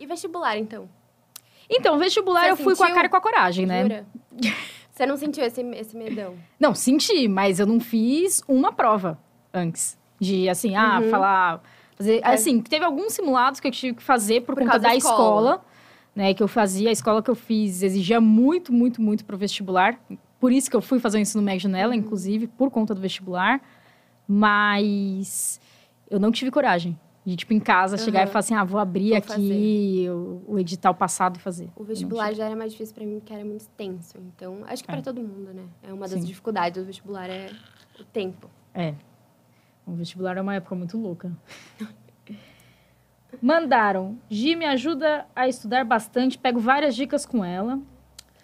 [0.01, 0.89] E vestibular, então?
[1.69, 2.95] Então, vestibular Você eu fui com a sentiu?
[2.95, 3.83] cara e com a coragem, né?
[3.83, 4.05] Jura?
[4.91, 6.35] Você não sentiu esse, esse medão?
[6.59, 9.17] Não, senti, mas eu não fiz uma prova
[9.53, 9.97] antes.
[10.19, 11.09] De, assim, ah, Uhum.
[11.09, 11.63] falar...
[11.95, 12.27] Fazer, É.
[12.33, 15.15] assim, teve alguns simulados que eu tive que fazer por, Por conta da escola.
[15.53, 15.65] escola,
[16.15, 16.33] né?
[16.33, 19.99] Que eu fazia, a escola que eu fiz exigia muito, muito, muito pro vestibular.
[20.39, 21.99] Por isso que eu fui fazer o ensino médio nela, Uhum.
[21.99, 23.61] inclusive, por conta do vestibular.
[24.27, 25.59] Mas
[26.09, 29.10] eu não tive coragem de, tipo, em casa, chegar e falar assim, ah, vou abrir
[29.10, 31.69] Vou aqui o, o edital passado e fazer.
[31.75, 34.17] O vestibular já era mais difícil pra mim, porque era muito extenso.
[34.36, 34.93] Então, acho que É.
[34.93, 35.65] pra todo mundo, né?
[35.84, 36.25] É uma das Sim.
[36.25, 37.51] dificuldades do vestibular, é
[37.99, 38.49] o tempo.
[38.73, 38.95] É.
[39.86, 41.31] O vestibular é uma época muito louca.
[43.41, 44.17] Mandaram.
[44.29, 47.79] Gi me ajuda a estudar bastante, pego várias dicas com ela.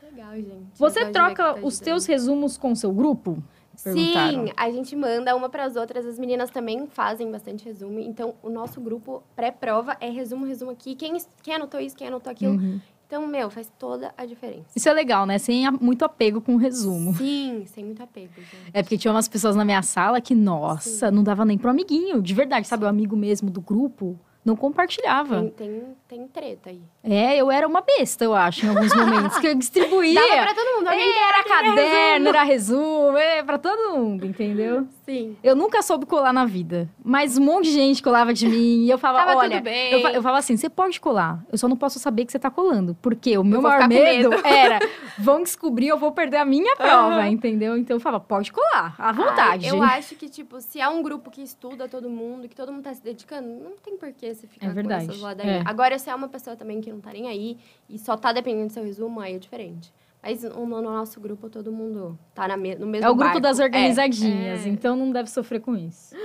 [0.03, 0.67] Legal, gente.
[0.75, 3.43] Você Legal troca tá os teus resumos com seu grupo?
[3.77, 6.05] Sim, a gente manda uma para as outras.
[6.05, 7.99] As meninas também fazem bastante resumo.
[7.99, 10.95] Então, o nosso grupo pré-prova é resumo, resumo aqui.
[10.95, 12.53] Quem, quem anotou isso, quem anotou aquilo.
[12.53, 12.81] Uhum.
[13.05, 14.65] Então, meu, faz toda a diferença.
[14.75, 15.37] Isso é legal, né?
[15.37, 17.13] Sem muito apego com o resumo.
[17.13, 18.71] Sim, sem muito apego, gente.
[18.73, 22.21] É porque tinha umas pessoas na minha sala que, nossa, não dava nem pro amiguinho.
[22.21, 22.83] De verdade, sabe?
[22.83, 25.41] O amigo mesmo do grupo não compartilhava.
[25.41, 26.81] Tem, tem, tem treta aí.
[27.03, 29.38] É, eu era uma besta, eu acho, em alguns momentos.
[29.39, 30.13] que eu distribuía.
[30.21, 30.88] Dava pra todo mundo.
[30.88, 32.29] Alguém era caderno, resumo?
[32.29, 34.88] era resumo, é pra todo mundo, entendeu?
[35.03, 35.36] Sim.
[35.43, 38.89] Eu nunca soube colar na vida, mas um monte de gente colava de mim e
[38.89, 39.91] eu falava, Tava olha, tudo bem.
[39.91, 42.49] eu, eu falava assim, você pode colar, eu só não posso saber que você tá
[42.49, 44.41] colando, porque o meu maior medo, medo.
[44.47, 44.79] era,
[45.17, 47.27] vão descobrir, eu vou perder a minha prova, Aham.
[47.27, 47.77] entendeu?
[47.77, 49.67] Então eu falava, pode colar, à vontade.
[49.67, 52.71] Ai, eu acho que, tipo, se é um grupo que estuda todo mundo, que todo
[52.71, 55.65] mundo tá se dedicando, não tem por que você ficar É verdade, com essas ladainhas.
[55.65, 55.69] é.
[55.69, 57.58] Agora, se é uma pessoa também que não tá nem aí
[57.89, 59.91] e só tá dependendo do seu resumo, aí é diferente.
[60.23, 63.26] Mas no, no nosso grupo, todo mundo tá na me- no mesmo É o grupo
[63.30, 63.39] barco.
[63.41, 64.69] das É, organizadinhas, é.
[64.69, 66.15] então não deve sofrer com isso.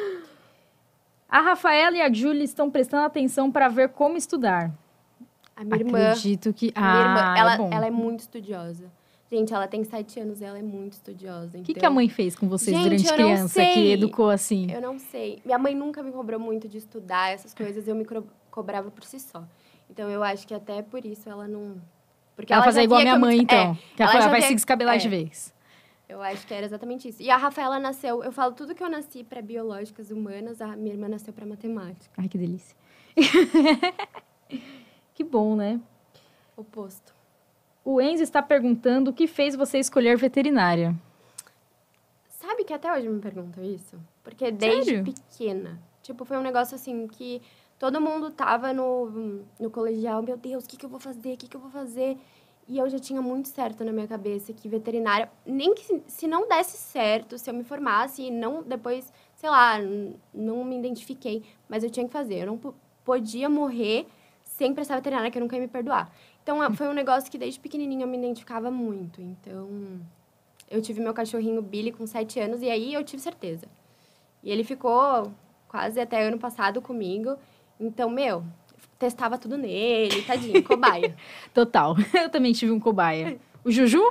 [1.28, 4.70] A Rafaela e a Júlia estão prestando atenção para ver como estudar.
[5.56, 6.72] A minha irmã, Acredito que.
[6.74, 8.84] a minha irmã, ah, ela, é ela é muito estudiosa.
[9.32, 11.56] Gente, ela tem sete anos e ela é muito estudiosa.
[11.56, 14.70] O que, que a mãe fez com vocês Gente, durante eu criança que educou assim?
[14.70, 15.40] Eu não sei.
[15.42, 17.88] Minha mãe nunca me cobrou muito de estudar essas coisas.
[17.88, 18.04] Eu me,
[18.50, 19.42] cobrava por si só.
[19.88, 21.80] Então eu acho que até por isso ela não.
[22.36, 23.72] Porque ela, ela fazer já igual a minha eu mãe, me- então.
[23.72, 24.98] É, que ela, ela vai via- se descabelar é.
[24.98, 25.54] de vez.
[26.10, 27.22] eu acho que era exatamente isso.
[27.22, 30.92] E a Rafaela nasceu, eu falo tudo que eu nasci para biológicas humanas, a minha
[30.92, 32.12] irmã nasceu para matemática.
[32.18, 32.76] Ai, que delícia.
[35.14, 35.80] que bom, né?
[36.54, 37.11] Oposto.
[37.84, 40.94] O Enzo está perguntando o que fez você escolher veterinária.
[42.28, 43.96] Sabe que até hoje me perguntam isso?
[44.22, 45.04] Porque desde Sério?
[45.04, 45.80] pequena.
[46.02, 47.40] Tipo, foi um negócio assim que
[47.78, 51.34] todo mundo tava no, no colegial, meu Deus, o que, que eu vou fazer?
[51.34, 52.16] O que, que eu vou fazer?
[52.68, 56.26] E eu já tinha muito certo na minha cabeça que veterinária, nem que se- se
[56.28, 59.78] não desse certo, se eu me formasse e não depois, sei lá,
[60.32, 62.42] não me identifiquei, mas eu tinha que fazer.
[62.42, 64.06] Eu não po- podia morrer
[64.44, 66.10] sem prestar veterinária, que eu nunca ia me perdoar.
[66.42, 69.20] Então, foi um negócio que desde pequenininha eu me identificava muito.
[69.20, 70.00] Então,
[70.70, 73.66] eu tive meu cachorrinho Billy com sete anos e aí eu tive certeza.
[74.42, 75.32] E ele ficou
[75.68, 77.36] quase até ano passado comigo.
[77.78, 78.44] Então, meu,
[78.98, 81.14] testava tudo nele, tadinho, cobaia.
[81.54, 81.96] Total.
[82.14, 83.38] Eu também tive um cobaia.
[83.64, 84.02] O Juju,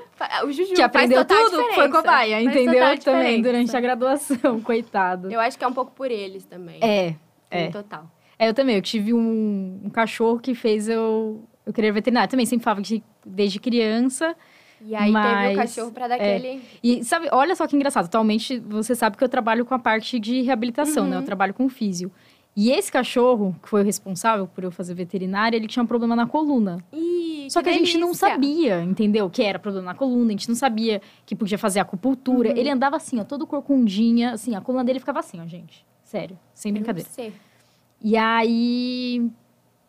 [0.45, 2.99] O Juju que aprendeu tudo, foi cobaia, Faz entendeu?
[2.99, 5.29] Também, durante a graduação, coitado.
[5.29, 6.79] Eu acho que é um pouco por eles também.
[6.81, 7.15] É,
[7.49, 7.67] é.
[7.69, 8.09] Total.
[8.39, 8.77] É, eu também.
[8.77, 12.27] Eu tive um, um cachorro que fez eu, eu querer veterinária.
[12.29, 14.35] Também sempre falava que desde criança.
[14.83, 16.35] E aí teve Mas, o cachorro pra dar é.
[16.37, 16.61] aquele...
[16.83, 18.05] E sabe, olha só que engraçado.
[18.05, 21.15] Atualmente, você sabe que eu trabalho com a parte de reabilitação, né?
[21.15, 21.25] Eu Uhum.
[21.25, 22.11] trabalho com físio.
[22.55, 26.15] E esse cachorro, que foi o responsável por eu fazer veterinária, ele tinha um problema
[26.15, 26.83] na coluna.
[26.91, 29.29] Ih, Só que, a gente não sabia, entendeu?
[29.29, 32.49] Que era problema na coluna, a gente não sabia que podia fazer acupuntura.
[32.49, 32.57] Uhum.
[32.57, 35.85] Ele andava assim, ó, todo corcundinha, assim, a coluna dele ficava assim, ó, gente.
[36.03, 37.07] Sério, sem brincadeira.
[38.01, 39.29] E aí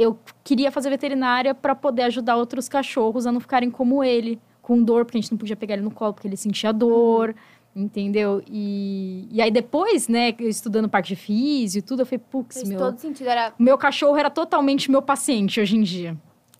[0.02, 4.82] eu queria fazer veterinária para poder ajudar outros cachorros a não ficarem como ele, com
[4.82, 7.34] dor, porque a gente não podia pegar ele no colo porque ele sentia dor,
[7.74, 8.42] entendeu?
[8.46, 12.68] E, e aí depois, né, estudando parte de físio e tudo, eu falei, putz, Fez
[12.68, 13.28] meu, todo sentido.
[13.28, 13.52] Era...
[13.58, 16.16] meu cachorro era totalmente meu paciente hoje em dia.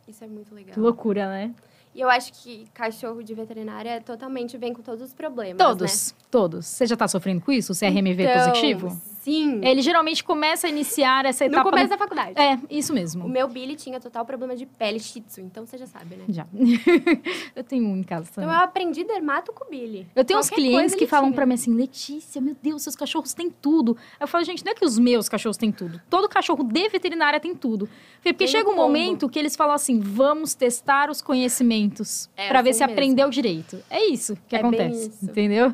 [0.07, 0.75] Isso é muito legal.
[0.75, 1.55] Que loucura, né?
[1.95, 5.65] E eu acho que cachorro de veterinária é totalmente vem com todos os problemas, né?
[5.65, 6.67] Todos, todos.
[6.67, 7.73] Você já tá sofrendo com isso?
[7.73, 9.01] O CRMV Então, positivo?
[9.23, 9.61] Sim.
[9.65, 11.71] Ele geralmente começa a iniciar essa no etapa...
[11.71, 12.33] começo da faculdade.
[12.41, 13.29] É, isso O mesmo.
[13.29, 16.25] meu Billy tinha total problema de pele shih tzu, então você já sabe, né?
[16.29, 16.45] Já.
[17.55, 18.49] eu tenho um em casa também.
[18.51, 20.09] Então eu aprendi dermato com o Billy.
[20.17, 22.97] Eu tenho uns Qualquer clientes coisa que falam pra mim assim, Letícia, meu Deus, seus
[22.97, 23.97] cachorros têm tudo.
[24.19, 26.01] Eu falo, gente, não é que os meus cachorros têm tudo.
[26.11, 27.89] Todo cachorro de veterinária tem tudo.
[28.17, 28.83] Porque Tem chega um combo.
[28.83, 32.93] momento que eles falam assim, vamos testar os conhecimentos É pra ver assim se mesmo.
[32.93, 33.79] aprendeu direito.
[33.89, 35.25] É isso que É acontece, isso.
[35.25, 35.73] entendeu?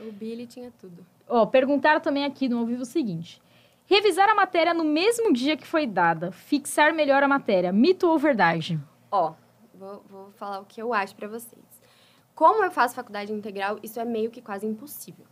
[0.00, 1.04] O Billy tinha tudo.
[1.28, 3.40] Ó, perguntaram também aqui no ao vivo o seguinte.
[3.86, 6.30] Revisar a matéria no mesmo dia que foi dada.
[6.30, 7.72] Fixar melhor a matéria.
[7.72, 8.78] Mito ou verdade?
[9.10, 9.32] Ó,
[9.74, 11.62] vou, vou falar o que eu acho pra vocês.
[12.34, 15.26] Como eu faço faculdade integral, isso é meio que quase impossível.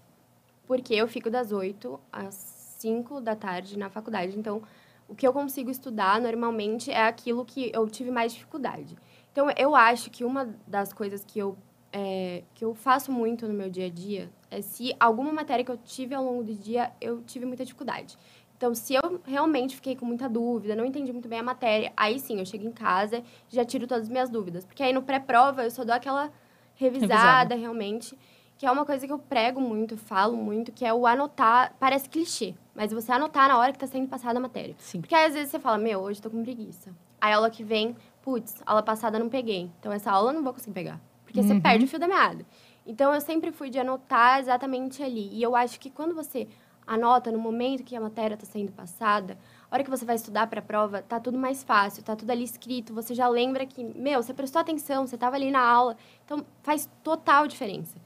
[0.66, 2.34] Porque eu fico das 8 às
[2.78, 4.38] 5 da tarde na faculdade.
[4.38, 4.62] Então,
[5.08, 8.96] o que eu consigo estudar normalmente é aquilo que eu tive mais dificuldade.
[9.32, 11.56] Então, eu acho que uma das coisas que eu,
[11.92, 14.30] é, que eu faço muito no meu dia a dia
[14.62, 18.16] se alguma matéria que eu tive ao longo do dia eu tive muita dificuldade.
[18.56, 22.18] Então, se eu realmente fiquei com muita dúvida, não entendi muito bem a matéria, aí
[22.18, 23.18] sim, eu chego em casa
[23.52, 24.64] e já tiro todas as minhas dúvidas.
[24.64, 26.32] Porque aí no pré-prova eu só dou aquela
[26.74, 27.54] revisada, Revisada.
[27.54, 28.18] realmente,
[28.56, 32.08] que é uma coisa que eu prego muito, falo muito, que é o anotar, parece
[32.08, 34.74] clichê, mas você anotar na hora que está sendo passada a matéria.
[34.78, 35.00] Sim.
[35.02, 36.90] Porque aí, às vezes você fala, meu, hoje tô com preguiça.
[37.20, 39.70] Aí a aula que vem, putz, aula passada não peguei.
[39.80, 40.98] Então essa aula eu não vou conseguir pegar.
[41.26, 41.60] Porque você Uhum.
[41.60, 42.46] perde o fio da meada.
[42.86, 45.28] Então eu sempre fui de anotar exatamente ali.
[45.32, 46.46] E eu acho que quando você
[46.86, 49.36] anota no momento que a matéria está sendo passada,
[49.68, 52.30] a hora que você vai estudar para a prova, tá tudo mais fácil, tá tudo
[52.30, 55.96] ali escrito, você já lembra que, meu, você prestou atenção, você estava ali na aula.
[56.24, 57.96] Então faz total diferença.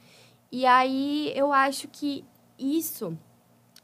[0.50, 2.24] E aí eu acho que
[2.58, 3.16] isso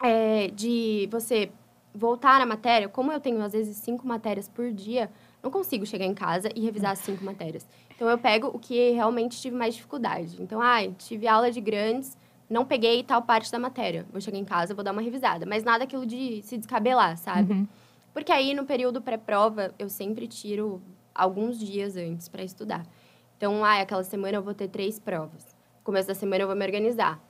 [0.02, 1.50] é, de você
[1.94, 5.10] voltar na matéria, como eu tenho às vezes cinco matérias por dia,
[5.46, 7.64] não consigo chegar em casa e revisar as cinco matérias.
[7.94, 10.42] Então eu pego o que realmente tive mais dificuldade.
[10.42, 12.18] Então, ai, tive aula de grandes,
[12.50, 14.04] não peguei tal parte da matéria.
[14.10, 15.46] Vou chegar em casa, vou dar uma revisada.
[15.46, 17.52] Mas nada aquilo de se descabelar, sabe?
[17.52, 17.68] Uhum.
[18.12, 20.82] Porque aí no período pré-prova eu sempre tiro
[21.14, 22.84] alguns dias antes para estudar.
[23.36, 25.46] Então, ah, aquela semana eu vou ter três provas.
[25.84, 27.22] Começo da semana eu vou me organizar.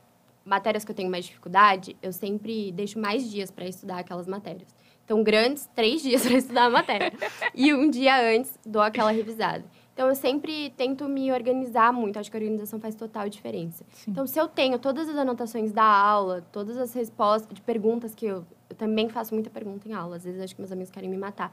[0.42, 4.74] Matérias que eu tenho mais dificuldade, eu sempre deixo mais dias para estudar aquelas matérias.
[5.06, 7.12] Então, grandes, três dias para estudar a matéria.
[7.54, 9.64] e um dia antes dou aquela revisada.
[9.94, 12.18] Então, eu sempre tento me organizar muito.
[12.18, 13.82] Acho que a organização faz total diferença.
[13.94, 14.10] Sim.
[14.10, 18.26] Então, se eu tenho todas as anotações da aula, todas as respostas de perguntas que
[18.26, 20.16] eu, eu também faço muita pergunta em aula.
[20.16, 21.50] Às vezes acho que meus amigos querem me matar.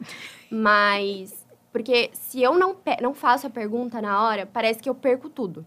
[0.52, 5.28] Mas porque se eu não, não faço a pergunta na hora, parece que eu perco
[5.28, 5.66] tudo.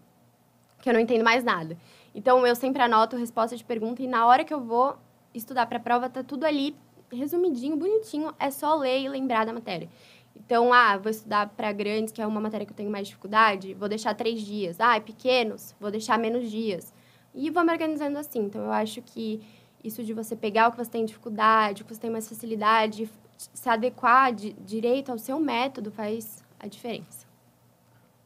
[0.81, 1.77] Que eu não entendo mais nada.
[2.15, 4.97] Então eu sempre anoto resposta de pergunta e na hora que eu vou
[5.33, 6.73] estudar para a prova tá tudo ali
[7.11, 9.89] resumidinho, bonitinho, é só ler e lembrar da matéria.
[10.35, 13.73] Então, ah, vou estudar para grandes, que é uma matéria que eu tenho mais dificuldade,
[13.73, 14.79] vou deixar três dias.
[14.79, 16.93] Ah, pequenos, vou deixar menos dias.
[17.33, 18.39] E vou me organizando assim.
[18.39, 19.41] Então, eu acho que
[19.83, 23.09] isso de você pegar o que você tem dificuldade, o que você tem mais facilidade,
[23.37, 27.25] se adequar de, direito ao seu método faz a diferença.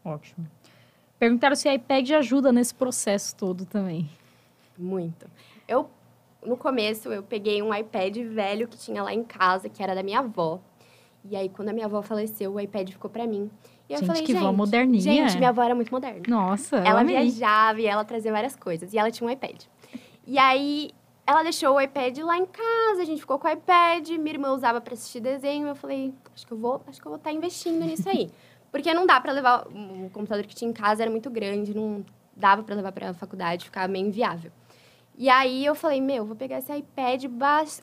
[0.03, 0.47] Ótimo.
[1.19, 4.09] Perguntaram se a iPad ajuda nesse processo todo também.
[4.77, 5.29] Muito.
[5.67, 5.89] Eu,
[6.45, 10.03] no começo, eu peguei um iPad velho que tinha lá em casa, que era da
[10.03, 10.59] minha avó.
[11.23, 13.49] E aí, quando a minha avó faleceu, o iPad ficou para mim.
[13.87, 15.01] E gente, eu falei, que gente, vó moderninha.
[15.01, 16.21] Gente, minha avó era muito moderna.
[16.27, 18.91] Nossa, ela viajava e ela trazia várias coisas.
[18.93, 19.63] E ela tinha um iPad.
[20.25, 20.91] E aí,
[21.27, 24.51] ela deixou o iPad lá em casa, a gente ficou com o iPad, minha irmã
[24.51, 25.67] usava para assistir desenho.
[25.67, 28.29] Eu falei, acho que eu vou, acho que eu vou estar tá investindo nisso aí.
[28.71, 32.05] Porque não dá para levar o computador que tinha em casa era muito grande, não
[32.35, 34.51] dava para levar para a faculdade, ficava meio inviável.
[35.17, 37.25] E aí eu falei, meu, vou pegar esse iPad,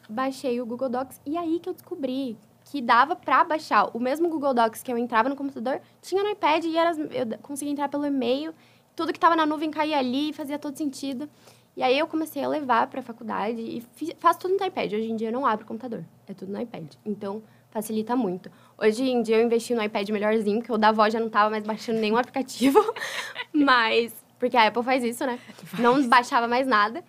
[0.08, 4.28] baixei o Google Docs e aí que eu descobri que dava para baixar o mesmo
[4.28, 7.88] Google Docs que eu entrava no computador, tinha no iPad e era, eu conseguia entrar
[7.88, 8.52] pelo e-mail,
[8.94, 11.28] tudo que estava na nuvem caía ali, fazia todo sentido.
[11.76, 14.92] E aí eu comecei a levar para a faculdade e fiz, faço tudo no iPad.
[14.92, 16.92] Hoje em dia eu não abro o computador, é tudo no iPad.
[17.06, 18.50] Então facilita muito.
[18.76, 21.48] Hoje em dia eu investi no iPad melhorzinho, que o da avó já não estava
[21.48, 22.80] mais baixando nenhum aplicativo,
[23.54, 25.38] mas porque a Apple faz isso, né?
[25.78, 27.04] Não baixava mais nada.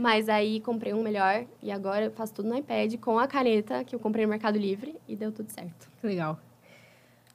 [0.00, 3.84] Mas aí comprei um melhor e agora eu faço tudo no iPad com a caneta
[3.84, 5.90] que eu comprei no Mercado Livre e deu tudo certo.
[6.02, 6.38] Legal.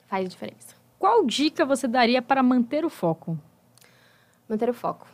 [0.08, 0.76] Faz diferença.
[0.98, 3.38] Qual dica você daria para manter o foco?
[4.50, 5.06] Manter o foco.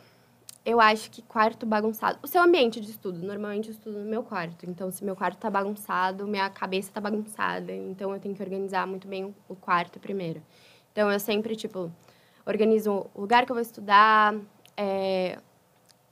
[0.64, 2.18] Eu acho que quarto bagunçado.
[2.22, 3.18] O seu ambiente de estudo.
[3.18, 4.64] Normalmente eu estudo no meu quarto.
[4.64, 7.70] Então, se meu quarto tá bagunçado, minha cabeça tá bagunçada.
[7.70, 10.40] Então, eu tenho que organizar muito bem o quarto primeiro.
[10.90, 11.92] Então, eu sempre, tipo,
[12.46, 14.34] organizo o lugar que eu vou estudar,
[14.74, 15.38] é,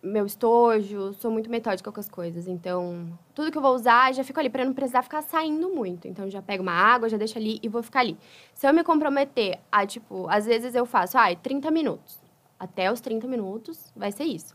[0.03, 2.49] meu estojo, sou muito metódica com as coisas.
[2.49, 6.09] Então, tudo que eu vou usar, já fico ali, para não precisar ficar saindo muito.
[6.09, 8.17] Então, já pego uma água, já deixo ali e vou ficar ali.
[8.55, 12.19] Se eu me comprometer a, tipo, às vezes eu faço, ai, ah, 30 minutos.
[12.59, 14.55] Até os 30 minutos vai ser isso.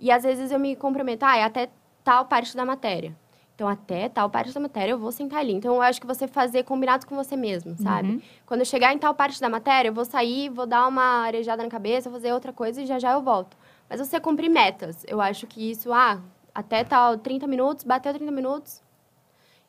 [0.00, 1.70] E às vezes eu me comprometo, ai, ah, até
[2.02, 3.14] tal parte da matéria.
[3.54, 5.52] Então, até tal parte da matéria eu vou sentar ali.
[5.52, 8.08] Então, eu acho que você fazer combinados com você mesmo, sabe?
[8.08, 8.22] Uhum.
[8.44, 11.62] Quando eu chegar em tal parte da matéria, eu vou sair, vou dar uma arejada
[11.62, 13.56] na cabeça, fazer outra coisa e já já eu volto.
[13.92, 15.04] Mas você cumprir metas.
[15.06, 16.18] Eu acho que isso, ah,
[16.54, 18.80] até tal 30 minutos, bateu 30 minutos.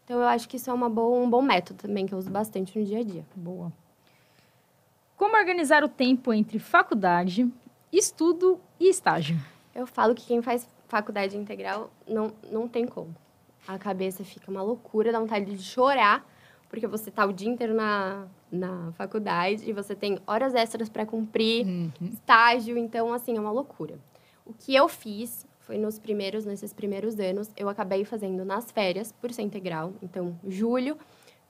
[0.05, 2.31] Então, eu acho que isso é uma boa, um bom método também, que eu uso
[2.31, 3.25] bastante no dia a dia.
[3.35, 3.69] Boa.
[5.17, 7.51] Como organizar o tempo entre faculdade,
[7.91, 9.37] estudo e estágio?
[9.75, 13.13] Eu falo que quem faz faculdade integral não, não tem como.
[13.67, 16.25] A cabeça fica uma loucura, dá vontade de chorar,
[16.69, 21.05] porque você está o dia inteiro na, na faculdade e você tem horas extras para
[21.05, 21.91] cumprir, uhum.
[22.03, 23.99] estágio, então, assim, é uma loucura.
[24.45, 29.11] O que eu fiz foi nos primeiros, nesses primeiros anos, eu acabei fazendo nas férias,
[29.11, 29.93] por ser integral.
[30.01, 30.97] Então, julho,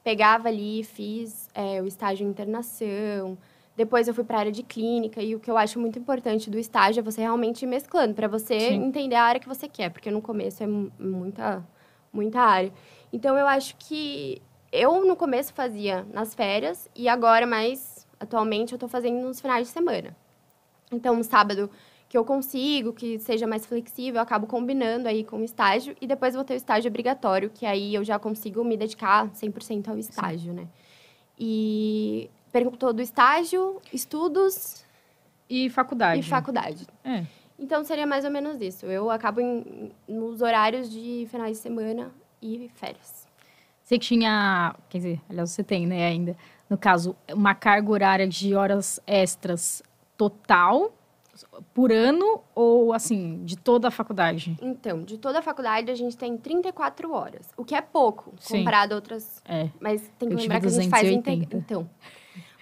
[0.03, 3.37] pegava ali, fiz é, o estágio em internação.
[3.75, 6.49] Depois eu fui para a área de clínica e o que eu acho muito importante
[6.49, 8.85] do estágio é você realmente ir mesclando para você Sim.
[8.85, 11.65] entender a área que você quer, porque no começo é muita
[12.11, 12.71] muita área.
[13.11, 14.39] Então eu acho que
[14.71, 19.67] eu no começo fazia nas férias e agora mais atualmente eu estou fazendo nos finais
[19.67, 20.15] de semana.
[20.91, 21.69] Então, um sábado
[22.13, 26.05] que eu consigo, que seja mais flexível, eu acabo combinando aí com o estágio e
[26.05, 29.97] depois vou ter o estágio obrigatório, que aí eu já consigo me dedicar 100% ao
[29.97, 30.59] estágio, Sim.
[30.59, 30.67] né?
[31.39, 34.85] E perguntou do estágio, estudos
[35.49, 36.19] e faculdade.
[36.19, 36.85] E faculdade.
[37.03, 37.25] É.
[37.57, 38.85] Então seria mais ou menos isso.
[38.85, 43.27] Eu acabo em, nos horários de finais de semana e férias.
[43.81, 46.37] Você tinha, quer dizer, aliás, você tem, né, ainda,
[46.69, 49.81] no caso, uma carga horária de horas extras
[50.15, 50.93] total
[51.73, 54.57] por ano ou, assim, de toda a faculdade?
[54.61, 58.59] Então, de toda a faculdade a gente tem 34 horas, o que é pouco Sim.
[58.59, 59.41] comparado a outras.
[59.45, 59.69] É.
[59.79, 61.07] Mas tem que Eu lembrar que a gente faz.
[61.07, 61.89] Então.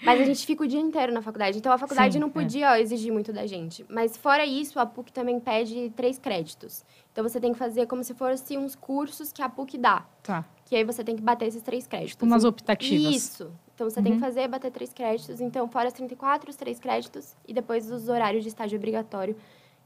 [0.03, 1.57] Mas a gente fica o dia inteiro na faculdade.
[1.57, 2.31] Então a faculdade Sim, não é.
[2.31, 2.81] podia é.
[2.81, 3.85] exigir muito da gente.
[3.87, 6.83] Mas fora isso, a PUC também pede três créditos.
[7.11, 10.05] Então você tem que fazer como se fossem uns cursos que a PUC dá.
[10.23, 10.45] Tá.
[10.71, 12.13] Que aí você tem que bater esses três créditos.
[12.13, 13.13] Tipo umas optativas.
[13.13, 13.51] Isso.
[13.75, 14.03] Então você uhum.
[14.05, 14.25] tem que uhum.
[14.25, 15.41] fazer, bater três créditos.
[15.41, 17.35] Então, fora os 34, os três créditos.
[17.45, 19.35] E depois os horários de estágio obrigatório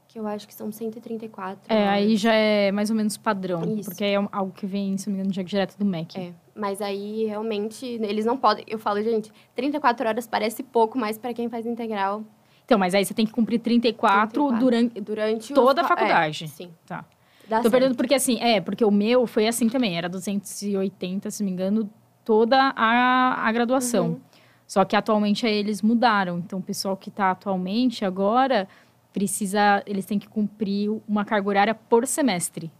[0.06, 1.58] que eu acho que são 134.
[1.68, 1.88] É, horas.
[1.88, 3.64] aí já é mais ou menos padrão.
[3.76, 3.90] Isso.
[3.90, 6.20] Porque é algo que vem, se não me engano, já direto do MEC.
[6.20, 8.64] É, mas aí realmente eles não podem.
[8.68, 12.22] Eu falo, gente, 34 horas parece pouco, mas para quem faz integral.
[12.64, 14.64] Então, mas aí você tem que cumprir 34, 34.
[14.64, 15.84] durante, durante toda os...
[15.84, 16.44] a faculdade.
[16.44, 16.70] É, sim.
[16.86, 17.04] Tá.
[17.48, 21.42] Dá Tô perguntando porque assim, é, porque o meu foi assim também, era 280, se
[21.42, 21.88] não me engano,
[22.24, 24.06] toda a, a graduação.
[24.08, 24.20] Uhum.
[24.66, 26.38] Só que atualmente eles mudaram.
[26.38, 28.66] Então, o pessoal que está atualmente agora
[29.12, 32.70] precisa, eles têm que cumprir uma carga horária por semestre.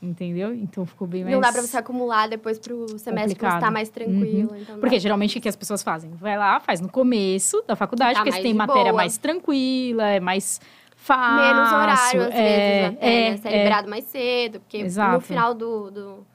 [0.00, 0.52] Entendeu?
[0.52, 1.32] Então ficou bem mais.
[1.32, 3.72] Não dá pra você acumular depois pro semestre que você tá Complicado.
[3.72, 4.50] mais tranquilo.
[4.50, 4.56] Uhum.
[4.60, 6.10] Então Porque geralmente o que as pessoas fazem?
[6.10, 8.94] Vai lá, faz no começo da faculdade, Tá porque você tem matéria boa.
[8.94, 10.60] mais tranquila, é mais
[11.02, 11.36] fácil.
[11.54, 13.36] Menos horário, às é, vezes, até, né?
[13.36, 15.14] Você é, é, liberado mais cedo, porque Exato.
[15.14, 16.26] no final do, do-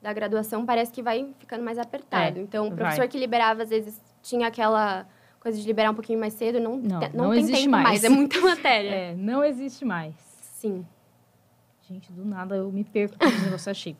[0.00, 2.38] da graduação parece que vai ficando mais apertado.
[2.38, 2.78] É, então, o vai.
[2.78, 5.06] professor que liberava, às vezes, tinha aquela
[5.40, 7.84] coisa de liberar um pouquinho mais cedo, não, Não, te- não tem existe tempo mais.
[7.84, 8.04] mais.
[8.04, 8.88] é muita matéria.
[8.90, 10.14] é, não existe mais.
[10.40, 10.84] Sim.
[11.88, 13.96] Gente, do nada eu me perco com esse negócio achei.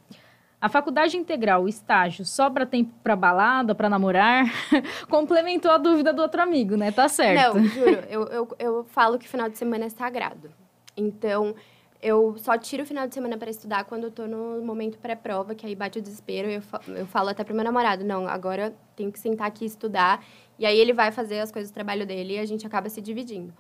[0.63, 4.45] A faculdade integral, o estágio, sobra tempo pra balada, pra namorar?
[5.11, 6.93] Complementou a dúvida do outro amigo, né?
[6.93, 7.57] Tá certo.
[7.57, 10.53] Não, juro, eu, eu, eu falo que final de semana é sagrado.
[10.97, 11.53] Então,
[12.01, 15.53] eu só tiro o final de semana para estudar quando eu tô no momento pré-prova,
[15.53, 16.49] que aí bate o desespero.
[16.49, 16.63] E eu,
[16.95, 20.25] eu falo até pro meu namorado: não, agora eu tenho que sentar aqui e estudar.
[20.61, 23.01] E aí ele vai fazer as coisas do trabalho dele e a gente acaba se
[23.01, 23.53] dividindo.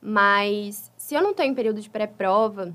[0.00, 2.74] Mas se eu não tô em período de pré-prova,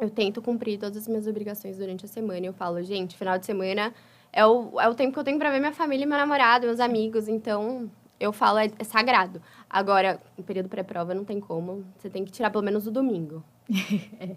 [0.00, 2.44] eu tento cumprir todas as minhas obrigações durante a semana.
[2.44, 3.94] Eu falo, gente, final de semana
[4.32, 6.80] é o, é o tempo que eu tenho para ver minha família, meu namorado, meus
[6.80, 7.28] amigos.
[7.28, 7.90] Então,
[8.20, 9.40] eu falo, é, é sagrado.
[9.68, 11.84] Agora, em período pré-prova não tem como.
[11.96, 13.42] Você tem que tirar pelo menos o domingo.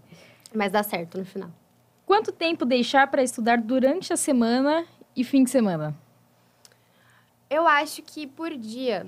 [0.53, 1.49] Mas dá certo no final.
[2.05, 4.86] Quanto tempo deixar pra estudar durante a semana
[5.16, 5.95] e fim de semana?
[7.49, 9.05] Eu acho que por dia,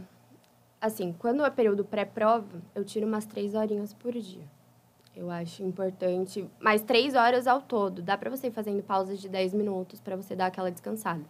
[0.80, 4.43] assim, quando é período pré-prova, eu tiro umas três horinhas por dia.
[5.16, 8.01] Eu acho importante, mas três horas ao todo.
[8.01, 11.22] Dá pra você ir fazendo pausas de 10 minutos pra você dar aquela descansada.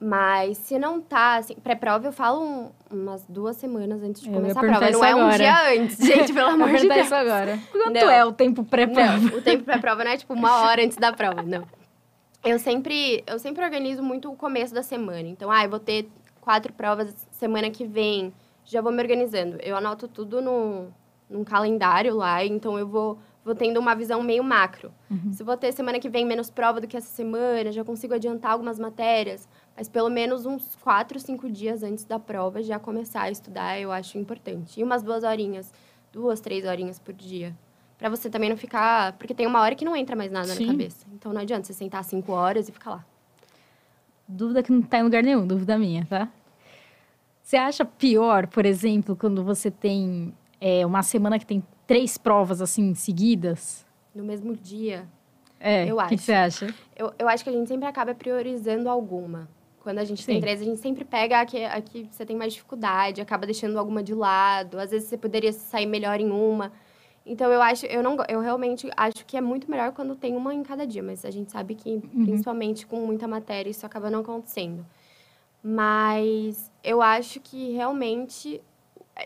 [0.00, 4.34] Mas se não tá, assim, pré-prova eu falo um- umas duas semanas antes de Eu
[4.34, 4.90] começar a prova.
[4.90, 5.36] Não é um agora.
[5.38, 7.06] dia antes, gente, pelo amor de Deus.
[7.06, 7.58] isso agora.
[7.72, 8.10] Quanto Não.
[8.10, 9.36] é o tempo pré-prova?
[9.36, 11.64] O tempo pré-prova não é tipo uma hora antes da prova, não.
[12.44, 15.26] Eu sempre, eu sempre organizo muito o começo da semana.
[15.28, 16.08] Então, ah, eu vou ter
[16.40, 18.32] quatro provas semana que vem.
[18.66, 19.58] Já vou me organizando.
[19.62, 20.88] Eu anoto tudo no,
[21.28, 24.92] num calendário lá, então eu vou, vou tendo uma visão meio macro.
[25.32, 28.14] Se eu vou ter semana que vem menos prova do que essa semana, já consigo
[28.14, 29.48] adiantar algumas matérias.
[29.76, 33.90] Mas pelo menos uns quatro, cinco dias antes da prova já começar a estudar, eu
[33.90, 34.80] acho importante.
[34.80, 35.72] E umas duas horinhas,
[36.12, 37.56] duas, três horinhas por dia.
[37.98, 39.12] Pra você também não ficar.
[39.14, 40.66] Porque tem uma hora que não entra mais nada Sim.
[40.66, 41.06] na cabeça.
[41.12, 43.04] Então não adianta você sentar cinco horas e ficar lá.
[44.26, 46.28] Dúvida que não tá em lugar nenhum, dúvida minha, tá?
[47.42, 50.32] Você acha pior, por exemplo, quando você tem
[50.66, 53.84] é, uma semana que tem três provas assim seguidas?
[54.14, 55.06] No mesmo dia.
[55.60, 56.24] É, Eu o que acho.
[56.24, 56.74] você acha?
[56.96, 59.46] Eu, eu acho que a gente sempre acaba priorizando alguma.
[59.82, 60.32] Quando a gente Sim.
[60.32, 63.44] tem três, a gente sempre pega a que, a que você tem mais dificuldade, acaba
[63.44, 64.78] deixando alguma de lado.
[64.78, 66.72] Às vezes você poderia sair melhor em uma.
[67.26, 70.54] Então eu acho, eu não, eu realmente acho que é muito melhor quando tem uma
[70.54, 72.24] em cada dia, mas a gente sabe que Uhum.
[72.24, 74.84] principalmente com muita matéria isso acaba não acontecendo.
[75.62, 78.60] Mas eu acho que realmente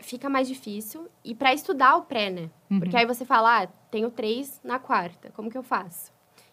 [0.03, 2.51] fica mais difícil e para estudar o pré, né?
[2.70, 2.78] Uhum.
[2.78, 6.12] Porque aí você fala, ah, tenho três na quarta, como que eu faço?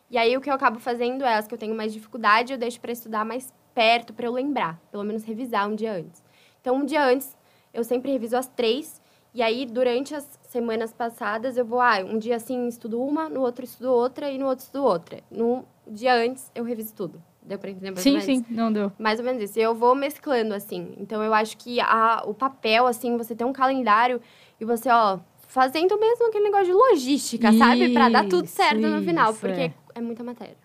[0.10, 2.60] E aí o que eu acabo fazendo é as que eu tenho mais dificuldade, eu
[2.60, 6.24] deixo para estudar mais perto, para eu lembrar, pelo menos revisar um dia antes.
[6.62, 7.36] Então, um dia antes,
[7.74, 9.02] eu sempre reviso as três,
[9.34, 13.42] e aí durante as semanas passadas eu vou, ah, um dia assim estudo uma, no
[13.42, 15.22] outro estudo outra e no outro estudo outra.
[15.30, 17.22] No dia antes eu reviso tudo.
[17.46, 18.26] Deu para entender mais ou Sim, menos?
[18.26, 18.92] sim, não deu.
[18.98, 19.60] Mais ou menos isso.
[19.60, 20.96] Eu vou mesclando, assim.
[20.98, 24.20] Então, eu acho que a, o papel, assim, você ter um calendário
[24.60, 27.94] e você, ó, fazendo mesmo aquele negócio de logística, sabe?
[27.94, 29.74] Pra dar tudo Isso, certo no final, isso, porque é.
[29.94, 30.02] é.
[30.02, 30.58] muita matéria.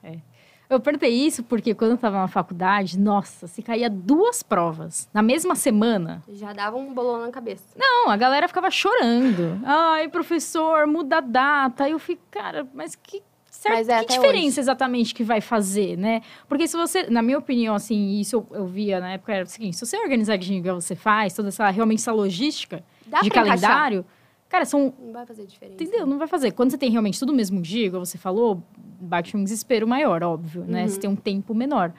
[0.68, 5.20] Eu perguntei isso porque quando eu tava na faculdade, nossa, se caía duas provas na
[5.20, 6.22] mesma semana.
[6.28, 7.64] Já dava um bolão na cabeça.
[7.76, 9.61] Não, a galera ficava chorando.
[9.64, 11.85] Ai, professor, muda a data.
[11.85, 13.20] Aí eu fico, cara, mas que,
[13.61, 14.61] certo, Mas é que diferença hoje.
[14.61, 16.22] exatamente que vai fazer, né?
[16.48, 19.46] Porque se você, na minha opinião, assim, isso eu, eu via na época, era o
[19.46, 23.30] seguinte, se você é organizadinho igual você faz, toda essa, realmente essa logística Dá de
[23.30, 23.68] pra encaixar.
[23.70, 24.04] calendário,
[24.48, 25.82] cara, são Não vai fazer diferença.
[25.82, 26.06] Entendeu?
[26.06, 26.52] Não vai fazer.
[26.52, 28.62] Quando você tem realmente tudo no mesmo dia, igual você falou,
[29.00, 30.82] bate um desespero maior, óbvio, né?
[30.82, 30.88] Uhum.
[30.88, 31.92] Você tem um tempo menor.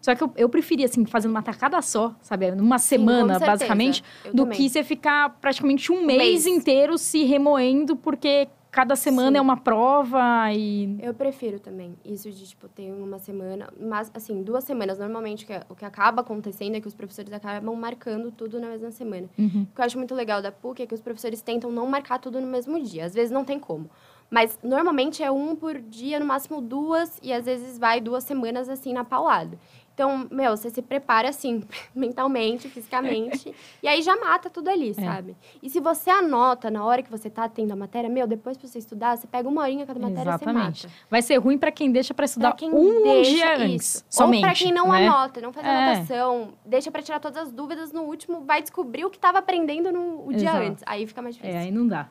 [0.00, 2.50] Só que eu, eu preferia, assim, fazendo uma tacada só, sabe?
[2.50, 4.58] Numa semana, basicamente, Eu do também.
[4.58, 6.46] que você ficar praticamente um mês, mês.
[6.46, 9.36] inteiro se remoendo, porque cada semana Sim.
[9.36, 10.98] é uma prova e.
[11.00, 14.98] Eu prefiro também isso de, tipo, ter uma semana, mas, assim, duas semanas.
[14.98, 18.66] Normalmente, o que, o que acaba acontecendo é que os professores acabam marcando tudo na
[18.66, 19.30] mesma semana.
[19.38, 19.62] Uhum.
[19.70, 22.18] O que eu acho muito legal da PUC é que os professores tentam não marcar
[22.18, 23.04] tudo no mesmo dia.
[23.04, 23.88] Às vezes não tem como.
[24.28, 28.68] Mas normalmente é um por dia, no máximo duas, e às vezes vai duas semanas
[28.68, 29.56] assim na paulada.
[29.94, 31.62] Então, meu, você se prepara assim,
[31.94, 35.36] mentalmente, fisicamente, e aí já mata tudo ali, sabe?
[35.62, 38.66] E se você anota na hora que você tá tendo a matéria, meu, depois pra
[38.66, 40.80] você estudar, você pega uma horinha cada matéria Exatamente.
[40.80, 40.98] você mata.
[41.08, 43.62] Vai ser ruim pra quem deixa pra estudar Pra quem um deixa dia isso.
[43.98, 44.04] antes.
[44.10, 44.40] Somente.
[44.44, 45.06] Ou pra quem não né?
[45.06, 45.70] anota, não faz É.
[45.70, 49.92] anotação, deixa pra tirar todas as dúvidas no último, vai descobrir o que tava aprendendo
[49.92, 50.64] no o dia Exato.
[50.66, 50.82] antes.
[50.86, 51.56] Aí fica mais difícil.
[51.56, 52.08] É, aí não dá.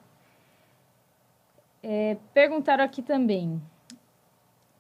[1.84, 3.62] É, perguntaram aqui também.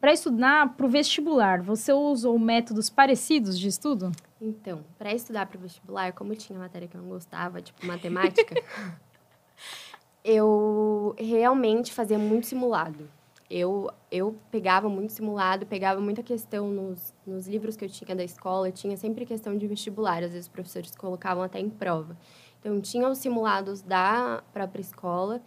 [0.03, 4.11] Para estudar para o vestibular, você usou métodos parecidos de estudo?
[4.41, 8.53] Então, para estudar para o vestibular, como tinha matéria que eu não gostava, tipo matemática,
[10.21, 13.09] eu realmente fazia muito simulado.
[13.49, 18.25] Eu, eu pegava muito simulado, pegava muita questão nos, nos livros que eu tinha da
[18.25, 22.17] escola, tinha sempre questão de vestibular, às vezes os professores colocavam até em prova.
[22.59, 25.41] Então, tinha os simulados da própria escola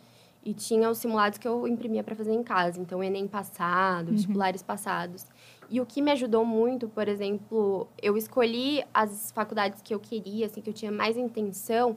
[0.46, 2.80] e tinha os simulados que eu imprimia para fazer em casa.
[2.80, 4.12] Então, Enem passado, uhum.
[4.12, 4.66] vestibulares uhum.
[4.68, 5.26] passados.
[5.68, 10.46] E o que me ajudou muito, por exemplo, eu escolhi as faculdades que eu queria,
[10.46, 11.96] assim, que eu tinha mais intenção,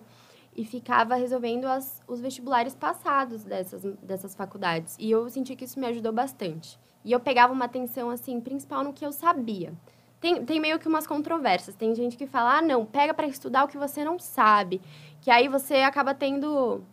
[0.57, 4.97] e ficava resolvendo as, os vestibulares passados dessas, dessas faculdades.
[4.99, 6.79] E eu senti que isso me ajudou bastante.
[7.05, 9.71] E eu pegava uma atenção, assim, principal no que eu sabia.
[10.19, 11.75] Tem, tem meio que umas controvérsias.
[11.75, 14.81] Tem gente que fala, ah, não, pega para estudar o que você não sabe.
[15.21, 16.83] Que aí você acaba tendo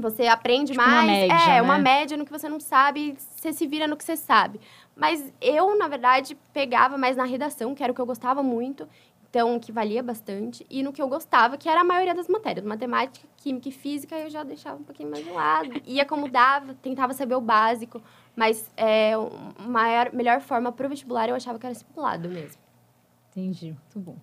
[0.00, 0.94] você aprende tipo mais.
[0.94, 1.62] Uma média, é, né?
[1.62, 4.60] uma média no que você não sabe, você se vira no que você sabe.
[4.94, 8.88] Mas eu, na verdade, pegava mais na redação, que era o que eu gostava muito,
[9.28, 12.64] então, que valia bastante, e no que eu gostava, que era a maioria das matérias.
[12.64, 15.70] Matemática, química e física, eu já deixava um pouquinho mais de lado.
[15.84, 18.00] Ia como dava, tentava saber o básico,
[18.34, 22.62] mas é, a maior, melhor forma para o vestibular eu achava que era simulado mesmo.
[23.30, 24.16] Entendi, muito bom.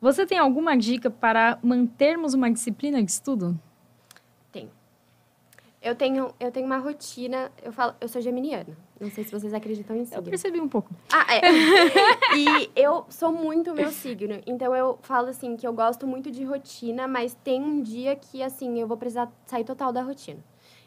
[0.00, 3.58] Você tem alguma dica para mantermos uma disciplina de estudo?
[5.88, 8.76] Eu tenho, eu tenho uma rotina, eu falo, eu sou geminiana.
[9.00, 10.20] Não sei se vocês acreditam em signo.
[10.20, 10.90] Eu percebi um pouco.
[11.10, 11.40] Ah, é.
[12.36, 14.38] e eu sou muito meu signo.
[14.46, 18.42] Então eu falo assim que eu gosto muito de rotina, mas tem um dia que
[18.42, 20.40] assim, eu vou precisar sair total da rotina.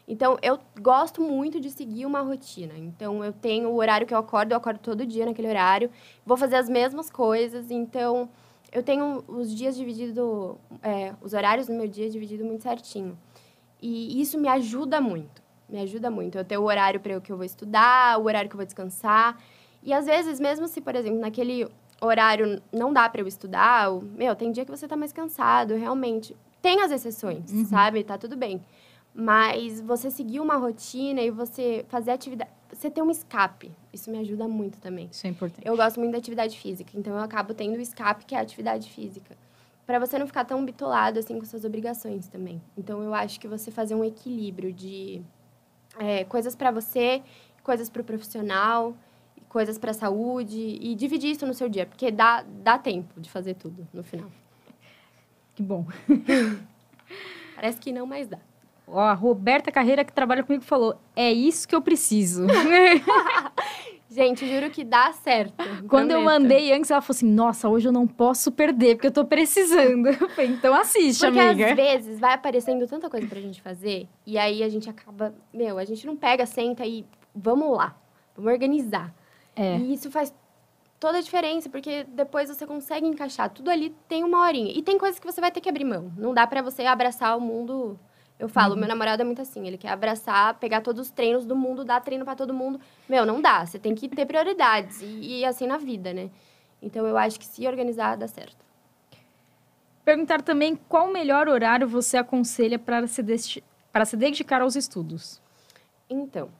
[0.06, 2.74] Então eu gosto muito de seguir uma rotina.
[2.76, 5.90] Então eu tenho o horário que eu acordo, eu acordo todo dia naquele horário.
[6.24, 7.72] Vou fazer as mesmas coisas.
[7.72, 8.28] Então
[8.70, 13.18] eu tenho os dias divididos, é, os horários do meu dia dividido muito certinho.
[13.82, 15.42] E isso me ajuda muito.
[15.68, 16.38] Me ajuda muito.
[16.38, 18.64] Eu tenho o horário para o que eu vou estudar, o horário que eu vou
[18.64, 19.36] descansar.
[19.82, 21.66] E às vezes, mesmo se, por exemplo, naquele
[22.00, 25.74] horário não dá para eu estudar, ou, meu, tem dia que você tá mais cansado,
[25.74, 26.36] realmente.
[26.60, 27.64] Tem as exceções, uhum.
[27.64, 28.04] sabe?
[28.04, 28.62] Tá tudo bem.
[29.12, 32.50] Mas você seguir uma rotina e você fazer atividade.
[32.72, 33.70] Você ter um escape.
[33.92, 35.08] Isso me ajuda muito também.
[35.10, 35.66] Isso é importante.
[35.66, 38.42] Eu gosto muito da atividade física, então eu acabo tendo o escape, que é a
[38.42, 39.36] atividade física
[39.86, 42.62] para você não ficar tão bitolado assim com suas obrigações também.
[42.76, 45.22] Então eu acho que você fazer um equilíbrio de
[45.98, 47.22] é, coisas para você,
[47.62, 48.96] coisas para o profissional,
[49.48, 53.30] coisas para a saúde e dividir isso no seu dia, porque dá, dá tempo de
[53.30, 54.30] fazer tudo no final.
[55.54, 55.86] Que bom.
[57.54, 58.38] Parece que não, mas dá.
[58.86, 62.46] Ó, a Roberta Carreira, que trabalha comigo, falou: é isso que eu preciso.
[64.12, 65.54] Gente, juro que dá certo.
[65.88, 66.12] Quando prometo.
[66.12, 69.24] eu mandei antes, ela falou assim: Nossa, hoje eu não posso perder, porque eu tô
[69.24, 70.08] precisando.
[70.22, 71.68] Eu falei, então assiste, porque amiga.
[71.68, 75.34] Porque às vezes vai aparecendo tanta coisa pra gente fazer, e aí a gente acaba.
[75.52, 77.04] Meu, a gente não pega, senta e
[77.34, 77.96] vamos lá,
[78.36, 79.14] vamos organizar.
[79.56, 79.78] É.
[79.78, 80.34] E isso faz
[81.00, 83.50] toda a diferença, porque depois você consegue encaixar.
[83.50, 84.72] Tudo ali tem uma horinha.
[84.76, 86.12] E tem coisas que você vai ter que abrir mão.
[86.16, 87.98] Não dá para você abraçar o mundo
[88.38, 88.80] eu falo, uhum.
[88.80, 92.00] meu namorado é muito assim, ele quer abraçar, pegar todos os treinos do mundo, dar
[92.00, 92.80] treino para todo mundo.
[93.08, 96.30] Meu, não dá, você tem que ter prioridades e, e assim na vida, né?
[96.80, 98.62] Então eu acho que se organizar dá certo.
[100.04, 103.62] Perguntar também qual o melhor horário você aconselha para se,
[103.92, 105.40] para se dedicar aos estudos?
[106.10, 106.50] Então,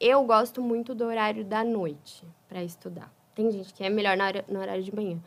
[0.00, 3.12] eu gosto muito do horário da noite para estudar.
[3.34, 4.16] Tem gente que é melhor
[4.48, 5.18] no horário de manhã.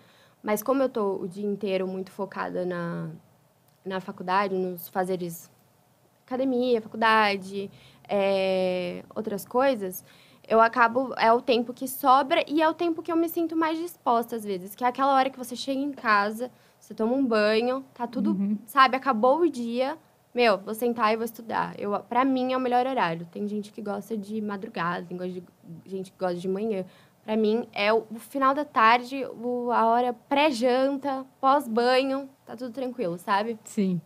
[0.43, 3.10] Mas como eu tô o dia inteiro muito focada na,
[3.86, 5.51] na faculdade, nos fazeres
[6.32, 7.69] academia, faculdade,
[8.07, 10.03] é, outras coisas,
[10.47, 11.13] eu acabo.
[11.17, 14.36] É o tempo que sobra e é o tempo que eu me sinto mais disposta,
[14.36, 14.75] às vezes.
[14.75, 18.32] Que é aquela hora que você chega em casa, você toma um banho, tá tudo,
[18.32, 18.57] uhum.
[18.65, 19.97] sabe, acabou o dia.
[20.34, 21.73] Meu, vou sentar e vou estudar.
[21.79, 23.27] Eu, pra mim é o melhor horário.
[23.32, 25.43] Tem gente que gosta de madrugada, tem de,
[25.86, 26.86] gente que gosta de manhã.
[27.23, 32.73] Para mim é o, o, final da tarde, o, a hora pré-janta, pós-banho, tá tudo
[32.73, 33.59] tranquilo, sabe?
[33.63, 34.01] Sim.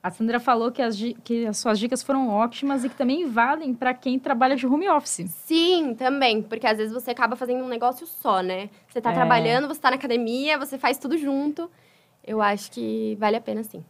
[0.00, 3.74] A Sandra falou que as, que as suas dicas foram ótimas e que também valem
[3.74, 5.28] para quem trabalha de home office.
[5.28, 6.40] Sim, também.
[6.40, 8.70] Porque às vezes você acaba fazendo um negócio só, né?
[8.88, 9.14] Você está é.
[9.14, 11.68] trabalhando, você está na academia, você faz tudo junto.
[12.24, 13.84] Eu acho que vale a pena, sim.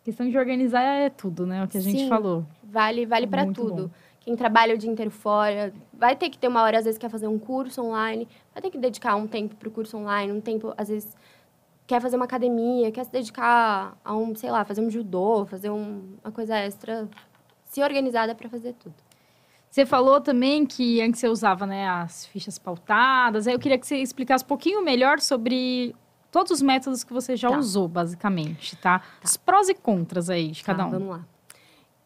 [0.00, 1.64] A questão de organizar é tudo, né?
[1.64, 2.46] O que a gente sim, falou.
[2.62, 3.88] Vale, vale para tudo.
[3.88, 3.90] Bom.
[4.20, 7.08] Quem trabalha o dia inteiro fora, vai ter que ter uma hora, às vezes, quer
[7.08, 10.40] fazer um curso online, vai ter que dedicar um tempo para o curso online, um
[10.40, 11.16] tempo, às vezes,
[11.88, 15.70] quer fazer uma academia, quer se dedicar a um, sei lá, fazer um judô, fazer
[15.70, 17.08] um, uma coisa extra,
[17.64, 18.94] se organizada para fazer tudo.
[19.70, 23.46] Você falou também que antes você usava né, as fichas pautadas.
[23.46, 25.96] Aí eu queria que você explicasse um pouquinho melhor sobre
[26.30, 27.58] todos os métodos que você já tá.
[27.58, 28.98] usou, basicamente, tá?
[28.98, 29.04] tá?
[29.24, 30.90] Os prós e contras aí de cada tá, um.
[30.90, 31.26] Vamos lá.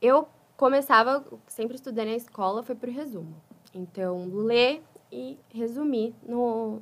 [0.00, 3.34] Eu começava, sempre estudei na escola, foi por resumo.
[3.74, 4.80] Então, ler
[5.10, 6.80] e resumir no,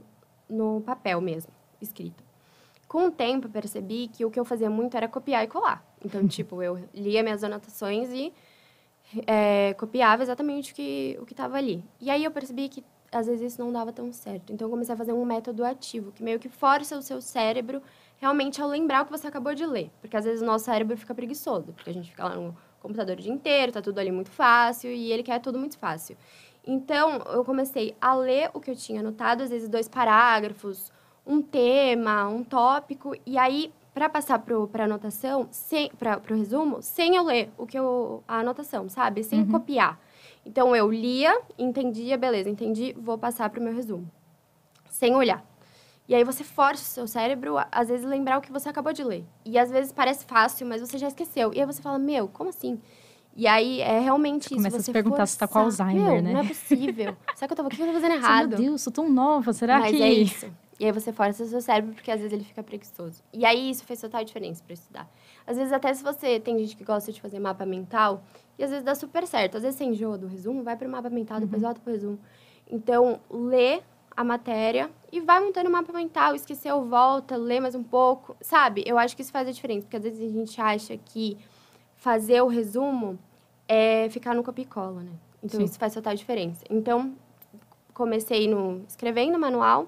[0.48, 2.29] no papel mesmo, escrito.
[2.90, 5.80] Com o tempo, eu percebi que o que eu fazia muito era copiar e colar.
[6.04, 8.32] Então, tipo, eu lia minhas anotações e
[9.28, 11.84] é, copiava exatamente o que o estava ali.
[12.00, 12.82] E aí eu percebi que
[13.12, 14.52] às vezes isso não dava tão certo.
[14.52, 17.80] Então eu comecei a fazer um método ativo, que meio que força o seu cérebro
[18.18, 19.88] realmente a lembrar o que você acabou de ler.
[20.00, 23.16] Porque às vezes o nosso cérebro fica preguiçoso, porque a gente fica lá no computador
[23.16, 26.16] o dia inteiro, tá tudo ali muito fácil e ele quer tudo muito fácil.
[26.66, 30.90] Então eu comecei a ler o que eu tinha anotado, às vezes dois parágrafos,
[31.30, 35.48] um tema, um tópico, e aí para passar para a anotação,
[35.98, 39.22] para o resumo, sem eu ler o que eu, a anotação, sabe?
[39.22, 39.50] Sem uhum.
[39.50, 39.98] copiar.
[40.44, 44.10] Então, eu lia, entendia, beleza, entendi, vou passar para o meu resumo.
[44.88, 45.44] Sem olhar.
[46.08, 49.04] E aí você força o seu cérebro, às vezes, lembrar o que você acabou de
[49.04, 49.24] ler.
[49.44, 51.52] E às vezes parece fácil, mas você já esqueceu.
[51.52, 52.80] E aí você fala, meu, como assim?
[53.36, 54.56] E aí é realmente você isso.
[54.56, 56.32] Começa a se perguntar se tá com Alzheimer, meu, né?
[56.32, 57.16] Não é possível.
[57.34, 58.48] Será que eu tô, o que eu tô fazendo errado?
[58.48, 60.02] Meu Deus, sou tão nova, será mas que.
[60.02, 60.50] É isso.
[60.80, 63.22] E aí você força o seu cérebro, porque às vezes ele fica preguiçoso.
[63.34, 65.10] E aí isso fez total diferença para estudar.
[65.46, 68.22] Às vezes, até se você tem gente que gosta de fazer mapa mental,
[68.58, 69.58] e às vezes dá super certo.
[69.58, 71.68] Às vezes você enjoa do resumo, vai para o mapa mental, depois uhum.
[71.68, 72.18] volta para o resumo.
[72.66, 73.82] Então, lê
[74.16, 76.34] a matéria e vai montando o mapa mental.
[76.34, 78.34] Esqueceu, volta, lê mais um pouco.
[78.40, 78.82] Sabe?
[78.86, 81.36] Eu acho que isso faz a diferença, porque às vezes a gente acha que
[81.94, 83.18] fazer o resumo
[83.68, 85.12] é ficar no copia cola, né?
[85.42, 85.64] Então, Sim.
[85.64, 86.64] isso faz total diferença.
[86.70, 87.14] Então,
[87.92, 89.86] comecei no escrevendo manual,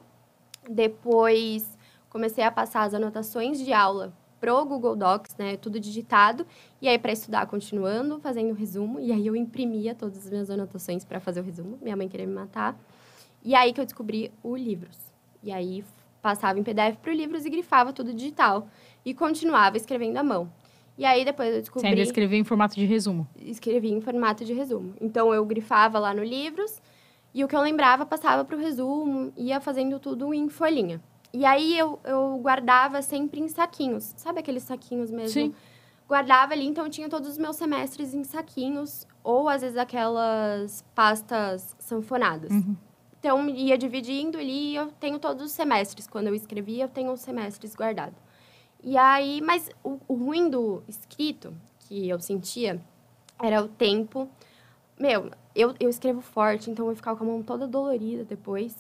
[0.69, 6.45] depois comecei a passar as anotações de aula pro Google Docs, né, tudo digitado,
[6.81, 11.05] e aí para estudar continuando, fazendo resumo, e aí eu imprimia todas as minhas anotações
[11.05, 11.79] para fazer o resumo.
[11.81, 12.77] Minha mãe queria me matar.
[13.45, 14.99] E aí que eu descobri o livros.
[15.45, 15.85] E aí
[16.21, 18.69] passava em PDF para o livros e grifava tudo digital
[19.05, 20.51] e continuava escrevendo à mão.
[20.99, 21.83] E aí depois eu descobri.
[21.83, 23.27] Você ainda escrevia em formato de resumo?
[23.41, 24.95] Escrevia em formato de resumo.
[25.01, 26.81] Então eu grifava lá no livros
[27.35, 31.01] e o que eu lembrava passava para o resumo, ia fazendo tudo em folhinha.
[31.33, 34.13] E aí eu, eu guardava sempre em saquinhos.
[34.17, 35.31] Sabe aqueles saquinhos mesmo?
[35.31, 35.55] Sim.
[36.07, 40.85] Guardava ali, então eu tinha todos os meus semestres em saquinhos, ou às vezes aquelas
[40.95, 42.51] pastas sanfonadas.
[42.51, 42.77] Uhum.
[43.19, 46.07] Então ia dividindo ali, eu tenho todos os semestres.
[46.07, 48.19] Quando eu escrevia, eu tenho os semestres guardados.
[48.83, 52.83] E aí, mas o, o ruim do escrito que eu sentia
[53.41, 54.29] era o tempo.
[54.99, 58.77] Meu, eu, eu escrevo forte, então eu ficava com a mão toda dolorida depois.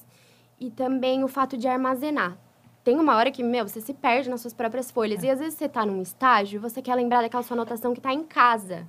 [0.59, 2.39] E também o fato de armazenar.
[2.85, 5.23] Tem uma hora que, meu, você se perde nas suas próprias folhas.
[5.23, 5.27] É.
[5.27, 8.01] E às vezes você tá num estágio e você quer lembrar daquela sua anotação que
[8.01, 8.87] tá em casa.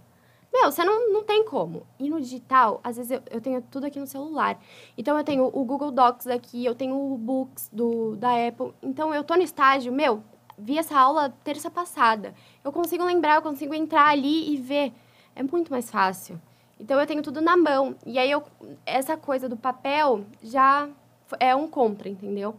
[0.52, 1.86] Meu, você não, não tem como.
[2.00, 4.60] E no digital, às vezes eu, eu tenho tudo aqui no celular.
[4.98, 8.72] Então eu tenho o Google Docs aqui, eu tenho o Books do, da Apple.
[8.82, 10.24] Então eu tô no estágio, meu,
[10.58, 12.36] vi essa aula terça passada.
[12.64, 14.94] Eu consigo lembrar, eu consigo entrar ali e ver.
[15.36, 16.40] É muito mais fácil.
[16.84, 17.96] Então eu tenho tudo na mão.
[18.06, 18.44] E aí eu,
[18.86, 20.90] essa coisa do papel já
[21.40, 22.58] é um contra, entendeu?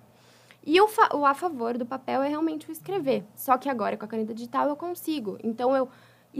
[0.67, 3.23] E o, o a favor do papel é realmente o escrever.
[3.37, 5.39] Só que agora com a caneta digital eu consigo.
[5.45, 5.91] Então eu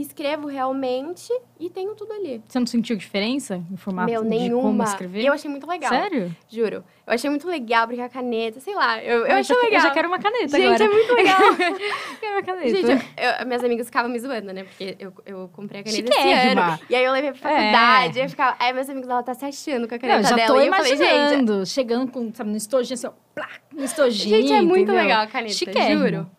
[0.01, 2.43] escrevo realmente e tenho tudo ali.
[2.47, 4.61] Você não sentiu diferença em formato Meu, de nenhuma.
[4.63, 5.25] como escrever?
[5.25, 5.89] Eu achei muito legal.
[5.89, 6.35] Sério?
[6.49, 6.83] Juro.
[7.07, 9.73] Eu achei muito legal, porque a caneta, sei lá, eu, eu, eu achei legal.
[9.73, 10.83] Eu já quero uma caneta Gente, agora.
[10.83, 11.39] é muito legal.
[12.19, 12.69] quero uma caneta.
[12.69, 14.63] Gente, eu, minhas amigas ficavam me zoando, né?
[14.63, 16.79] Porque eu, eu comprei a caneta esse ano.
[16.89, 18.23] E aí eu levei pra faculdade, é.
[18.23, 20.47] aí, ficava, aí meus amigos, ela tá se achando com a caneta não, já dela.
[20.47, 24.37] Tô e imaginando, eu falei, chegando com, sabe, no estojinho, assim, ó, plá, no estojinho,
[24.37, 25.01] Gente, é muito entendeu?
[25.03, 26.07] legal a caneta, Chiquérrimo.
[26.07, 26.31] juro.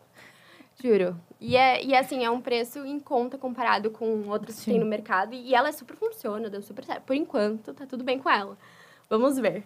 [0.83, 1.26] Juro.
[1.41, 4.87] E, é, e assim, é um preço em conta comparado com outros que tem no
[4.87, 5.35] mercado.
[5.35, 7.03] E ela super funciona, deu super certo.
[7.03, 8.57] Por enquanto, tá tudo bem com ela.
[9.09, 9.65] Vamos ver.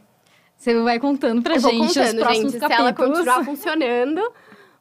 [0.57, 2.95] Você vai contando pra Eu gente vou contando, os próximos gente, capítulos.
[2.95, 4.33] se ela continuar funcionando.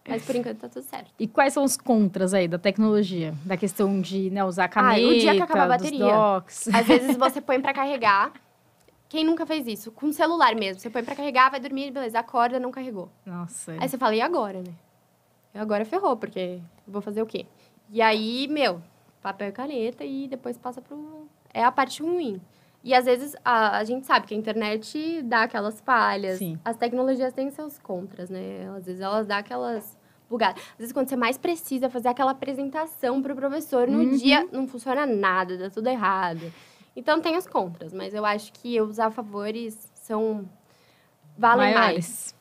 [0.08, 1.12] Mas por enquanto tá tudo certo.
[1.20, 3.36] E quais são os contras aí da tecnologia?
[3.46, 6.00] Da questão de né, usar caneta, ah, o dia que acaba a bateria.
[6.06, 6.68] docs.
[6.74, 8.34] Às vezes você põe pra carregar.
[9.08, 9.92] Quem nunca fez isso?
[9.92, 10.82] Com o celular mesmo.
[10.82, 13.10] Você põe pra carregar, vai dormir, beleza, acorda, não carregou.
[13.26, 13.76] Nossa.
[13.80, 14.74] Aí você fala, e agora, né?
[15.54, 16.60] Agora ferrou, porque
[16.90, 17.46] vou fazer o quê?
[17.90, 18.82] E aí, meu,
[19.22, 21.28] papel e caneta e depois passa pro.
[21.54, 22.40] É a parte ruim.
[22.84, 26.38] E às vezes a, a gente sabe que a internet dá aquelas falhas.
[26.38, 26.58] Sim.
[26.64, 28.70] As tecnologias têm seus contras, né?
[28.78, 29.98] Às vezes elas dão aquelas
[30.30, 30.62] bugadas.
[30.74, 34.16] Às vezes quando você mais precisa fazer aquela apresentação pro professor, no Uhum.
[34.16, 36.54] dia não funciona nada, dá tudo errado.
[36.96, 40.48] Então tem os contras, mas eu acho que os a favores são.
[41.38, 42.36] valem mais.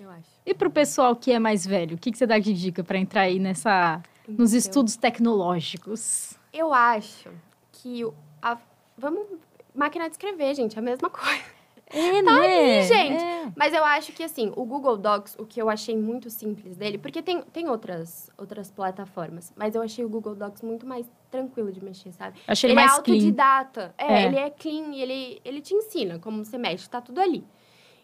[0.00, 0.28] Eu acho.
[0.46, 2.98] E pro pessoal que é mais velho, o que, que você dá de dica para
[2.98, 6.34] entrar aí nessa, nos Então, estudos tecnológicos?
[6.52, 7.30] Eu acho
[7.72, 8.58] que o- a,
[8.96, 9.26] vamos
[9.74, 11.58] máquina de escrever, gente, é a mesma coisa.
[11.90, 12.82] É, Tá não ali, é?
[12.82, 13.22] gente.
[13.24, 13.52] É.
[13.56, 16.98] Mas eu acho que, assim, o Google Docs, o que eu achei muito simples dele,
[16.98, 21.72] porque tem, tem outras, outras plataformas, mas eu achei o Google Docs muito mais tranquilo
[21.72, 22.38] de mexer, sabe?
[22.46, 23.14] Achei ele ele é mais clean.
[23.16, 23.94] autodidata.
[23.96, 24.26] É, É.
[24.26, 27.42] ele é clean ele, ele te ensina como você mexe, tá tudo ali.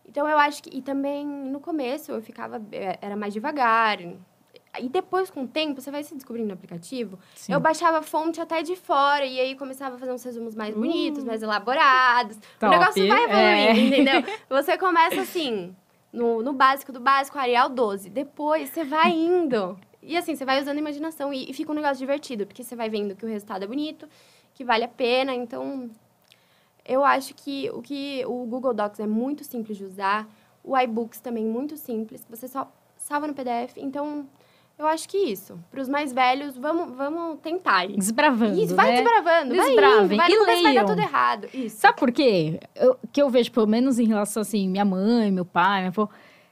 [0.08, 0.76] Então eu acho que.
[0.76, 2.60] E também no começo eu ficava.
[2.72, 3.98] é, Era mais devagar.
[4.80, 7.16] E depois, com o tempo, você vai se descobrindo no aplicativo.
[7.36, 7.52] Sim.
[7.52, 11.22] Eu baixava fonte até de fora e aí começava a fazer uns resumos mais bonitos,
[11.22, 11.26] Uh.
[11.26, 12.36] mais elaborados.
[12.58, 12.66] Top.
[12.74, 14.00] O negócio vai evoluindo, É.
[14.00, 14.34] entendeu?
[14.48, 15.74] Você começa assim,
[16.12, 18.10] no, no básico do básico, Arial 12.
[18.10, 19.78] Depois você vai indo.
[20.02, 22.74] E assim, você vai usando a imaginação e, e fica um negócio divertido, porque você
[22.74, 24.08] vai vendo que o resultado é bonito,
[24.54, 25.32] que vale a pena.
[25.32, 25.88] Então,
[26.84, 30.28] eu acho que o que o Google Docs é muito simples de usar,
[30.62, 33.76] o iBooks também muito simples, você só salva no PDF.
[33.76, 34.26] Então,
[34.78, 35.58] eu acho que isso.
[35.70, 37.86] Para os mais velhos, vamos, vamos tentar.
[37.86, 39.02] Desbravando, Isso, vai né?
[39.02, 40.04] desbravando, vai Desbravem.
[40.04, 41.48] indo, vai, E vai dar tudo errado.
[41.54, 41.76] Isso.
[41.76, 42.58] Sabe por quê?
[42.74, 46.08] Eu, que eu vejo, pelo menos em relação, assim, minha mãe, meu pai, minha avó...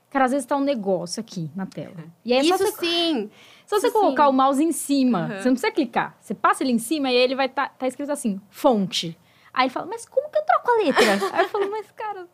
[0.08, 2.04] Cara, às vezes tá um negócio aqui na tela.
[2.22, 3.30] E aí é Isso você, sim.
[3.66, 4.28] só você isso colocar sim.
[4.28, 5.20] o mouse em cima.
[5.22, 5.28] Uhum.
[5.28, 6.14] Você não precisa clicar.
[6.20, 9.18] Você passa ele em cima e ele vai tá, tá escrito assim, fonte.
[9.54, 11.04] Aí ele fala, mas como que eu troco a letra?
[11.36, 12.26] aí eu falo, mas cara...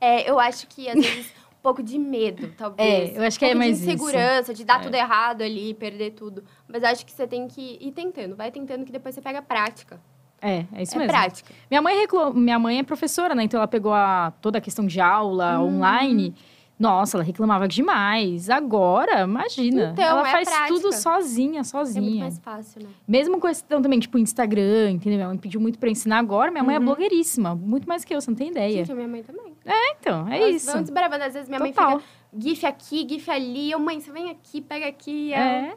[0.00, 3.16] É, eu acho que às vezes um pouco de medo, talvez.
[3.16, 3.90] É, eu acho que um é mais de isso.
[3.92, 4.82] insegurança, de dar É.
[4.82, 6.44] tudo errado ali, perder tudo.
[6.68, 8.36] Mas eu acho que você tem que ir tentando.
[8.36, 9.98] Vai tentando que depois você pega a prática.
[10.40, 11.12] É, é isso é mesmo.
[11.12, 11.52] prática.
[11.70, 13.42] Minha mãe reclamou, minha mãe é professora, né?
[13.44, 15.76] Então ela pegou a, toda a questão de aula Hum.
[15.78, 16.34] online.
[16.78, 18.50] Nossa, ela reclamava demais.
[18.50, 19.90] Agora, imagina.
[19.92, 20.68] Então, ela é faz prática.
[20.74, 22.20] tudo sozinha, É muito sozinha.
[22.24, 22.88] mais fácil, né?
[23.08, 25.16] Mesmo com questão também, tipo, Instagram, entendeu?
[25.16, 26.50] Minha mãe pediu muito pra ensinar agora.
[26.50, 26.84] Minha mãe é Uhum.
[26.84, 27.54] blogueiríssima.
[27.54, 28.78] Muito mais que eu, você não tem ideia.
[28.78, 29.54] Gente, a minha mãe também.
[29.98, 30.70] então, é Elas isso.
[30.72, 31.24] Vão desbravando.
[31.24, 31.90] Às vezes minha Total.
[31.92, 33.70] mãe fica gif aqui, gif ali.
[33.70, 35.32] Eu, mãe, você vem aqui, pega aqui.
[35.32, 35.74] É.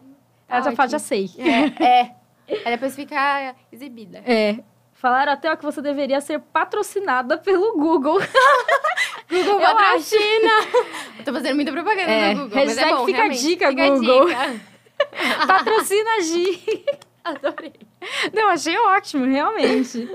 [0.47, 1.29] Tá Ela já fala, já sei.
[1.37, 2.15] É, é.
[2.49, 4.21] Aí depois fica exibida.
[4.25, 4.59] É.
[4.99, 8.19] Falaram até que você deveria ser patrocinada pelo Google.
[9.29, 10.51] Google Eu patrocina.
[11.19, 13.89] Eu tô fazendo muita propaganda É, no Google, mas é bom, fica a dica, Fica
[13.89, 14.25] Google.
[14.27, 14.59] dica.
[15.47, 16.85] Patrocina a Gi.
[17.23, 17.73] Adorei.
[18.33, 20.09] Não, achei ótimo, realmente.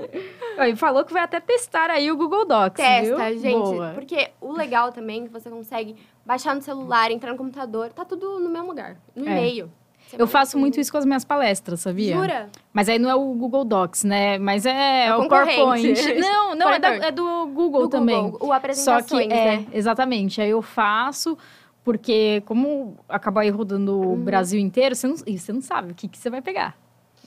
[0.67, 3.39] E falou que vai até testar aí o Google Docs, Testa, viu?
[3.39, 3.53] gente.
[3.57, 3.91] Boa.
[3.95, 7.89] Porque o legal também é que você consegue baixar no celular, entrar no computador.
[7.93, 8.97] Tá tudo no mesmo lugar.
[9.15, 9.31] No É.
[9.31, 9.71] e-mail.
[10.09, 12.15] Você Eu faço muito isso com as minhas palestras, sabia?
[12.15, 12.49] Jura?
[12.71, 14.37] Mas aí não é o Google Docs, né?
[14.37, 15.93] Mas é, É o PowerPoint.
[16.19, 18.21] Não, não, é, da- é do Google Do também.
[18.21, 19.65] Google, o Só apresentações, que, é, né?
[19.73, 20.39] exatamente.
[20.41, 21.37] Aí eu faço,
[21.83, 24.23] porque como acabar aí rodando o Uhum.
[24.23, 26.75] Brasil inteiro, você não, você não sabe o que, que você vai pegar.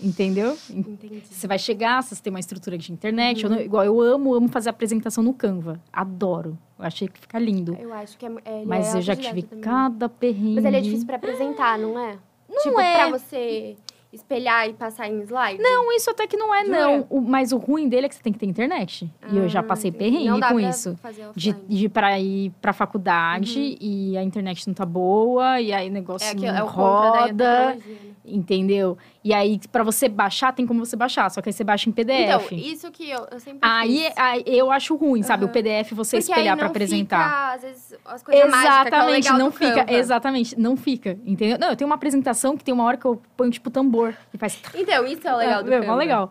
[0.01, 0.57] Entendeu?
[0.70, 1.22] Entendi.
[1.29, 3.45] Você vai chegar, se você tem uma estrutura de internet.
[3.45, 3.51] Uhum.
[3.53, 5.81] eu não- igual eu amo, amo fazer apresentação no Canva.
[5.93, 6.57] Adoro.
[6.79, 7.76] Eu achei que fica lindo.
[7.81, 9.61] Eu acho que é, é, Mas é eu já tive também.
[9.64, 10.55] cada perrengue.
[10.55, 12.16] Mas ele é difícil pra apresentar, não é?
[12.49, 12.94] Não tipo, é.
[12.94, 13.76] pra você
[14.12, 15.62] espelhar e passar em slide?
[15.62, 17.06] Não, isso até que não é, não.
[17.11, 19.11] O- mas o ruim dele é que você tem que ter internet.
[19.30, 20.04] e eu já Ah, passei entendi.
[20.12, 20.96] perrengue Não dá com pra isso.
[21.02, 23.76] fazer De, de pra ir pra faculdade Uhum.
[23.80, 26.66] e a internet não tá boa, e aí o negócio É, aqui, não é o
[26.66, 27.78] roda, né?
[28.24, 28.96] entendeu?
[29.24, 31.92] E aí, pra você baixar, tem como você baixar, só que aí você baixa em
[31.92, 32.52] PDF.
[32.54, 34.12] Então, isso que eu, eu sempre aí, fiz.
[34.16, 35.44] aí eu acho ruim, sabe?
[35.44, 35.52] O Aham.
[35.52, 37.24] PDF você Porque espelhar não apresentar.
[37.24, 39.74] Fica, às vezes, as coisas mágicas, que é o Exatamente, legal não do fica.
[39.84, 39.92] Canva.
[39.92, 41.18] Exatamente, não fica.
[41.26, 41.59] Entendeu?
[41.59, 43.97] Não, eu tenho uma apresentação que tem uma hora que eu ponho, tipo, tambor.
[44.32, 44.61] E faz.
[44.74, 45.92] Então, isso é o legal do é, Canva.
[45.92, 46.30] mó legal.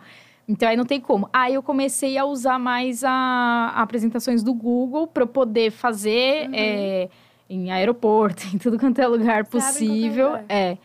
[0.49, 1.29] Então aí não tem como.
[1.33, 6.53] Aí eu comecei a usar mais a, apresentações do Google para eu poder fazer Uhum.
[6.55, 7.09] é,
[7.49, 10.27] em aeroporto, em tudo quanto é lugar Você possível.
[10.27, 10.45] lugar.
[10.47, 10.77] É.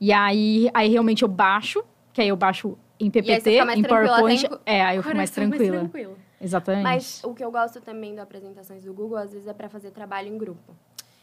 [0.00, 4.46] E aí, aí realmente eu baixo, que aí eu baixo em PPT, mais em PowerPoint.
[4.46, 5.78] tem É, aí eu fico mais tranquila.
[5.78, 6.18] tranquilo.
[6.40, 6.82] Exatamente.
[6.84, 9.90] Mas o que eu gosto também das apresentações do Google, às vezes, é pra fazer
[9.90, 10.74] trabalho em grupo.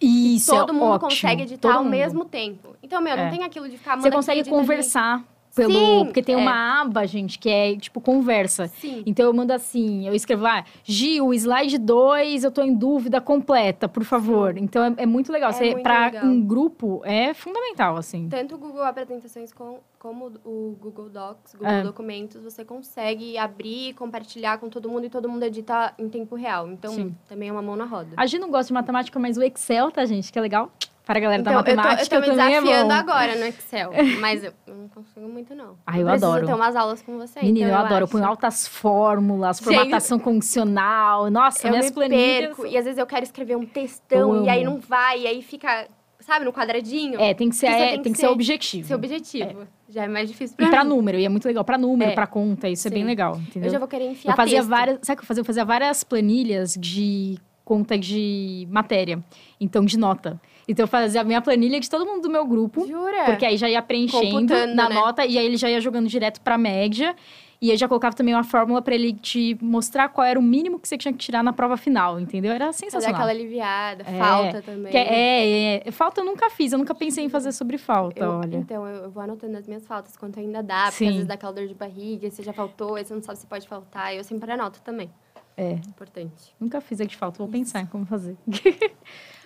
[0.01, 1.09] Isso Todo é mundo ótimo.
[1.09, 1.91] consegue editar Todo ao mundo.
[1.91, 2.75] mesmo tempo.
[2.83, 3.23] Então, meu, É.
[3.25, 4.61] não tem aquilo de ficar Você consegue edita ali.
[4.61, 5.23] conversar
[5.55, 5.71] pelo.
[5.71, 6.37] Sim, porque tem é.
[6.37, 8.67] uma aba, gente, que é tipo conversa.
[8.67, 9.03] Sim.
[9.05, 13.87] Então eu mando assim, eu escrevo lá, Gil, slide 2, eu tô em dúvida completa,
[13.87, 14.57] por favor.
[14.57, 15.51] Então é, é muito legal.
[15.51, 16.25] É Você, muito pra legal.
[16.25, 18.27] um grupo, é fundamental, assim.
[18.27, 21.81] Tanto o Google Apresentações com, como o Google Docs, Google É.
[21.83, 26.67] Documentos, você consegue abrir, compartilhar com todo mundo e todo mundo edita em tempo real.
[26.67, 27.15] Então, Sim.
[27.27, 28.09] também é uma mão na roda.
[28.17, 30.31] A Gi não gosta de matemática, mas o Excel, tá, gente?
[30.31, 30.71] Que é legal.
[31.05, 32.93] Para a galera Então, da eu tô, eu matemática tô me é desafiando bom.
[32.95, 35.77] agora no Excel, mas eu, eu não consigo muito, não.
[35.85, 36.47] Ah, eu preciso adoro.
[36.47, 37.41] ter umas aulas com você.
[37.41, 38.01] Menina, então eu adoro.
[38.01, 38.11] Eu acho.
[38.11, 41.29] ponho altas fórmulas, Gente, formatação condicional.
[41.29, 42.47] Nossa, Eu minhas me planilhas.
[42.55, 42.65] perco.
[42.65, 45.41] E às vezes eu quero escrever um textão Eu e aí não vai, e aí
[45.43, 45.87] fica,
[46.25, 47.19] sabe, no quadradinho.
[47.19, 48.87] É, tem que ser, é, tem tem que ser ser- objetivo.
[48.87, 49.67] Seu objetivo.
[49.89, 50.89] Já é mais difícil pra E pra mim.
[50.89, 51.63] número, e é muito legal.
[51.63, 52.13] Pra número, É.
[52.15, 53.07] pra conta, isso é bem Sim.
[53.07, 53.67] legal, entendeu?
[53.69, 54.69] Eu já vou querer enfiar Eu fazia texto.
[54.69, 54.99] várias.
[55.03, 55.41] Sabe o que eu fazia?
[55.41, 59.23] Eu fazia várias planilhas de conta de matéria.
[59.59, 60.39] Então, de nota.
[60.67, 62.87] Então eu fazia a minha planilha de todo mundo do meu grupo.
[62.87, 63.25] Jura?
[63.25, 64.95] Porque aí já ia preenchendo Computando, na né?
[64.95, 67.15] nota e aí ele já ia jogando direto pra média.
[67.61, 70.77] E eu já colocava também uma fórmula pra ele te mostrar qual era o mínimo
[70.79, 72.51] que você tinha que tirar na prova final, entendeu?
[72.51, 73.15] Era sensacional.
[73.15, 74.91] aquela aliviada, É, falta também.
[74.91, 78.19] Que é, é, é, falta eu nunca fiz, eu nunca pensei em fazer sobre falta,
[78.23, 78.57] Eu- olha.
[78.57, 81.07] Então, eu, eu vou anotando as minhas faltas quanto ainda dá, porque Sim.
[81.07, 83.47] às vezes dá aquela dor de barriga, você já faltou, aí você não sabe se
[83.47, 84.13] pode faltar.
[84.13, 85.09] Eu sempre anoto também.
[85.57, 86.53] É, Importante.
[86.59, 88.35] nunca fiz a de falta, vou pensar em como fazer.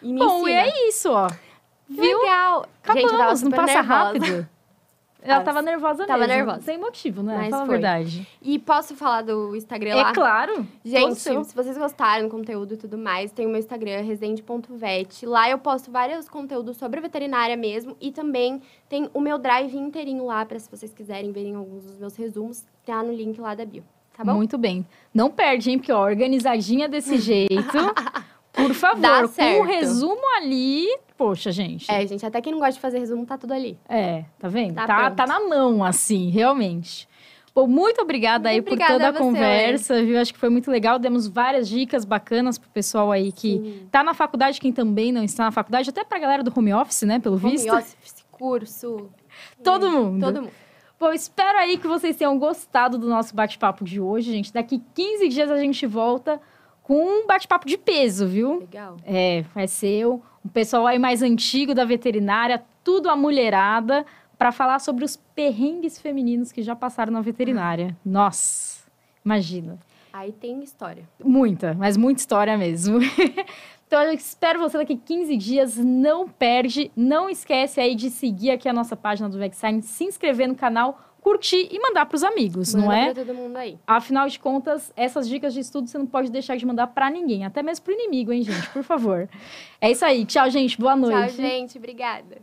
[0.02, 0.62] E Bom, e ensina.
[0.62, 1.28] é isso, ó.
[1.88, 2.20] Viu?
[2.20, 2.66] Legal.
[2.88, 3.94] Gente, Acabamos, não super passa nervosa.
[4.04, 4.50] rápido.
[5.22, 6.34] Ela tava nervosa tava mesmo.
[6.34, 6.62] nervosa.
[6.62, 7.36] Sem motivo, né?
[7.38, 7.76] Mas Fala a foi.
[7.76, 8.28] verdade.
[8.42, 10.10] E posso falar do Instagram lá?
[10.12, 10.66] É claro.
[10.84, 11.44] Gente, seu.
[11.44, 15.26] se vocês gostaram do conteúdo e tudo mais, tem o meu Instagram, resende.vet.
[15.26, 17.98] Lá eu posto vários conteúdos sobre veterinária mesmo.
[18.00, 21.98] E também tem o meu drive inteirinho lá, para se vocês quiserem verem alguns dos
[21.98, 22.64] meus resumos.
[22.86, 23.84] Tá no link lá da bio.
[24.16, 24.34] Tá bom?
[24.36, 24.86] Muito bem.
[25.14, 25.78] Não perde, hein?
[25.78, 27.78] Porque, ó, organizadinha desse jeito.
[28.62, 29.64] Por favor, Dá com o certo.
[29.64, 30.88] resumo ali.
[31.18, 31.90] Poxa, gente.
[31.92, 33.78] É, gente, até quem não gosta de fazer resumo, tá tudo ali.
[33.88, 34.76] É, tá vendo?
[34.76, 37.08] Tá Tá, tá na mão, assim, realmente.
[37.54, 40.20] Bom, muito obrigada aí Muito por obrigada toda a você, conversa, viu?
[40.20, 40.98] Acho que foi muito legal.
[41.00, 43.88] Demos várias dicas bacanas pro pessoal aí que Sim.
[43.92, 47.02] tá na faculdade, quem também não está na faculdade, até pra galera do home office,
[47.04, 47.20] né?
[47.20, 47.74] Pelo Home visto.
[47.76, 49.10] office, curso.
[49.64, 50.26] Todo mundo.
[50.26, 50.52] Todo mundo.
[51.00, 54.54] Bom, espero aí que vocês tenham gostado do nosso bate-papo de hoje, gente.
[54.54, 56.40] Daqui 15 dias a gente volta
[56.90, 58.62] com um bate-papo de peso, viu?
[58.62, 58.98] Legal.
[59.06, 64.04] É, vai ser o um pessoal aí mais antigo da veterinária, tudo a mulherada,
[64.40, 67.96] para falar sobre os perrengues femininos que já passaram na veterinária.
[68.04, 68.90] Nossa,
[69.24, 69.78] imagina.
[70.12, 71.08] Aí tem história.
[71.24, 72.98] Muita, mas muita história mesmo.
[73.86, 75.78] então, eu espero você daqui 15 dias.
[75.78, 76.92] Não perde.
[76.96, 81.00] Não esquece aí de seguir aqui a nossa página do Vexine, se inscrever no canal,
[81.30, 83.14] curtir e mandar para os amigos, não Manda é?
[83.14, 83.78] pra todo mundo aí.
[83.86, 87.46] Afinal de contas, essas dicas de estudo você não pode deixar de mandar para ninguém,
[87.46, 88.68] até mesmo pro inimigo, hein, gente?
[88.70, 89.30] Por favor.
[89.80, 90.26] É isso aí.
[90.26, 90.80] Tchau, gente.
[90.80, 91.36] Boa noite.
[91.36, 91.78] Tchau, gente.
[91.78, 92.42] Obrigada.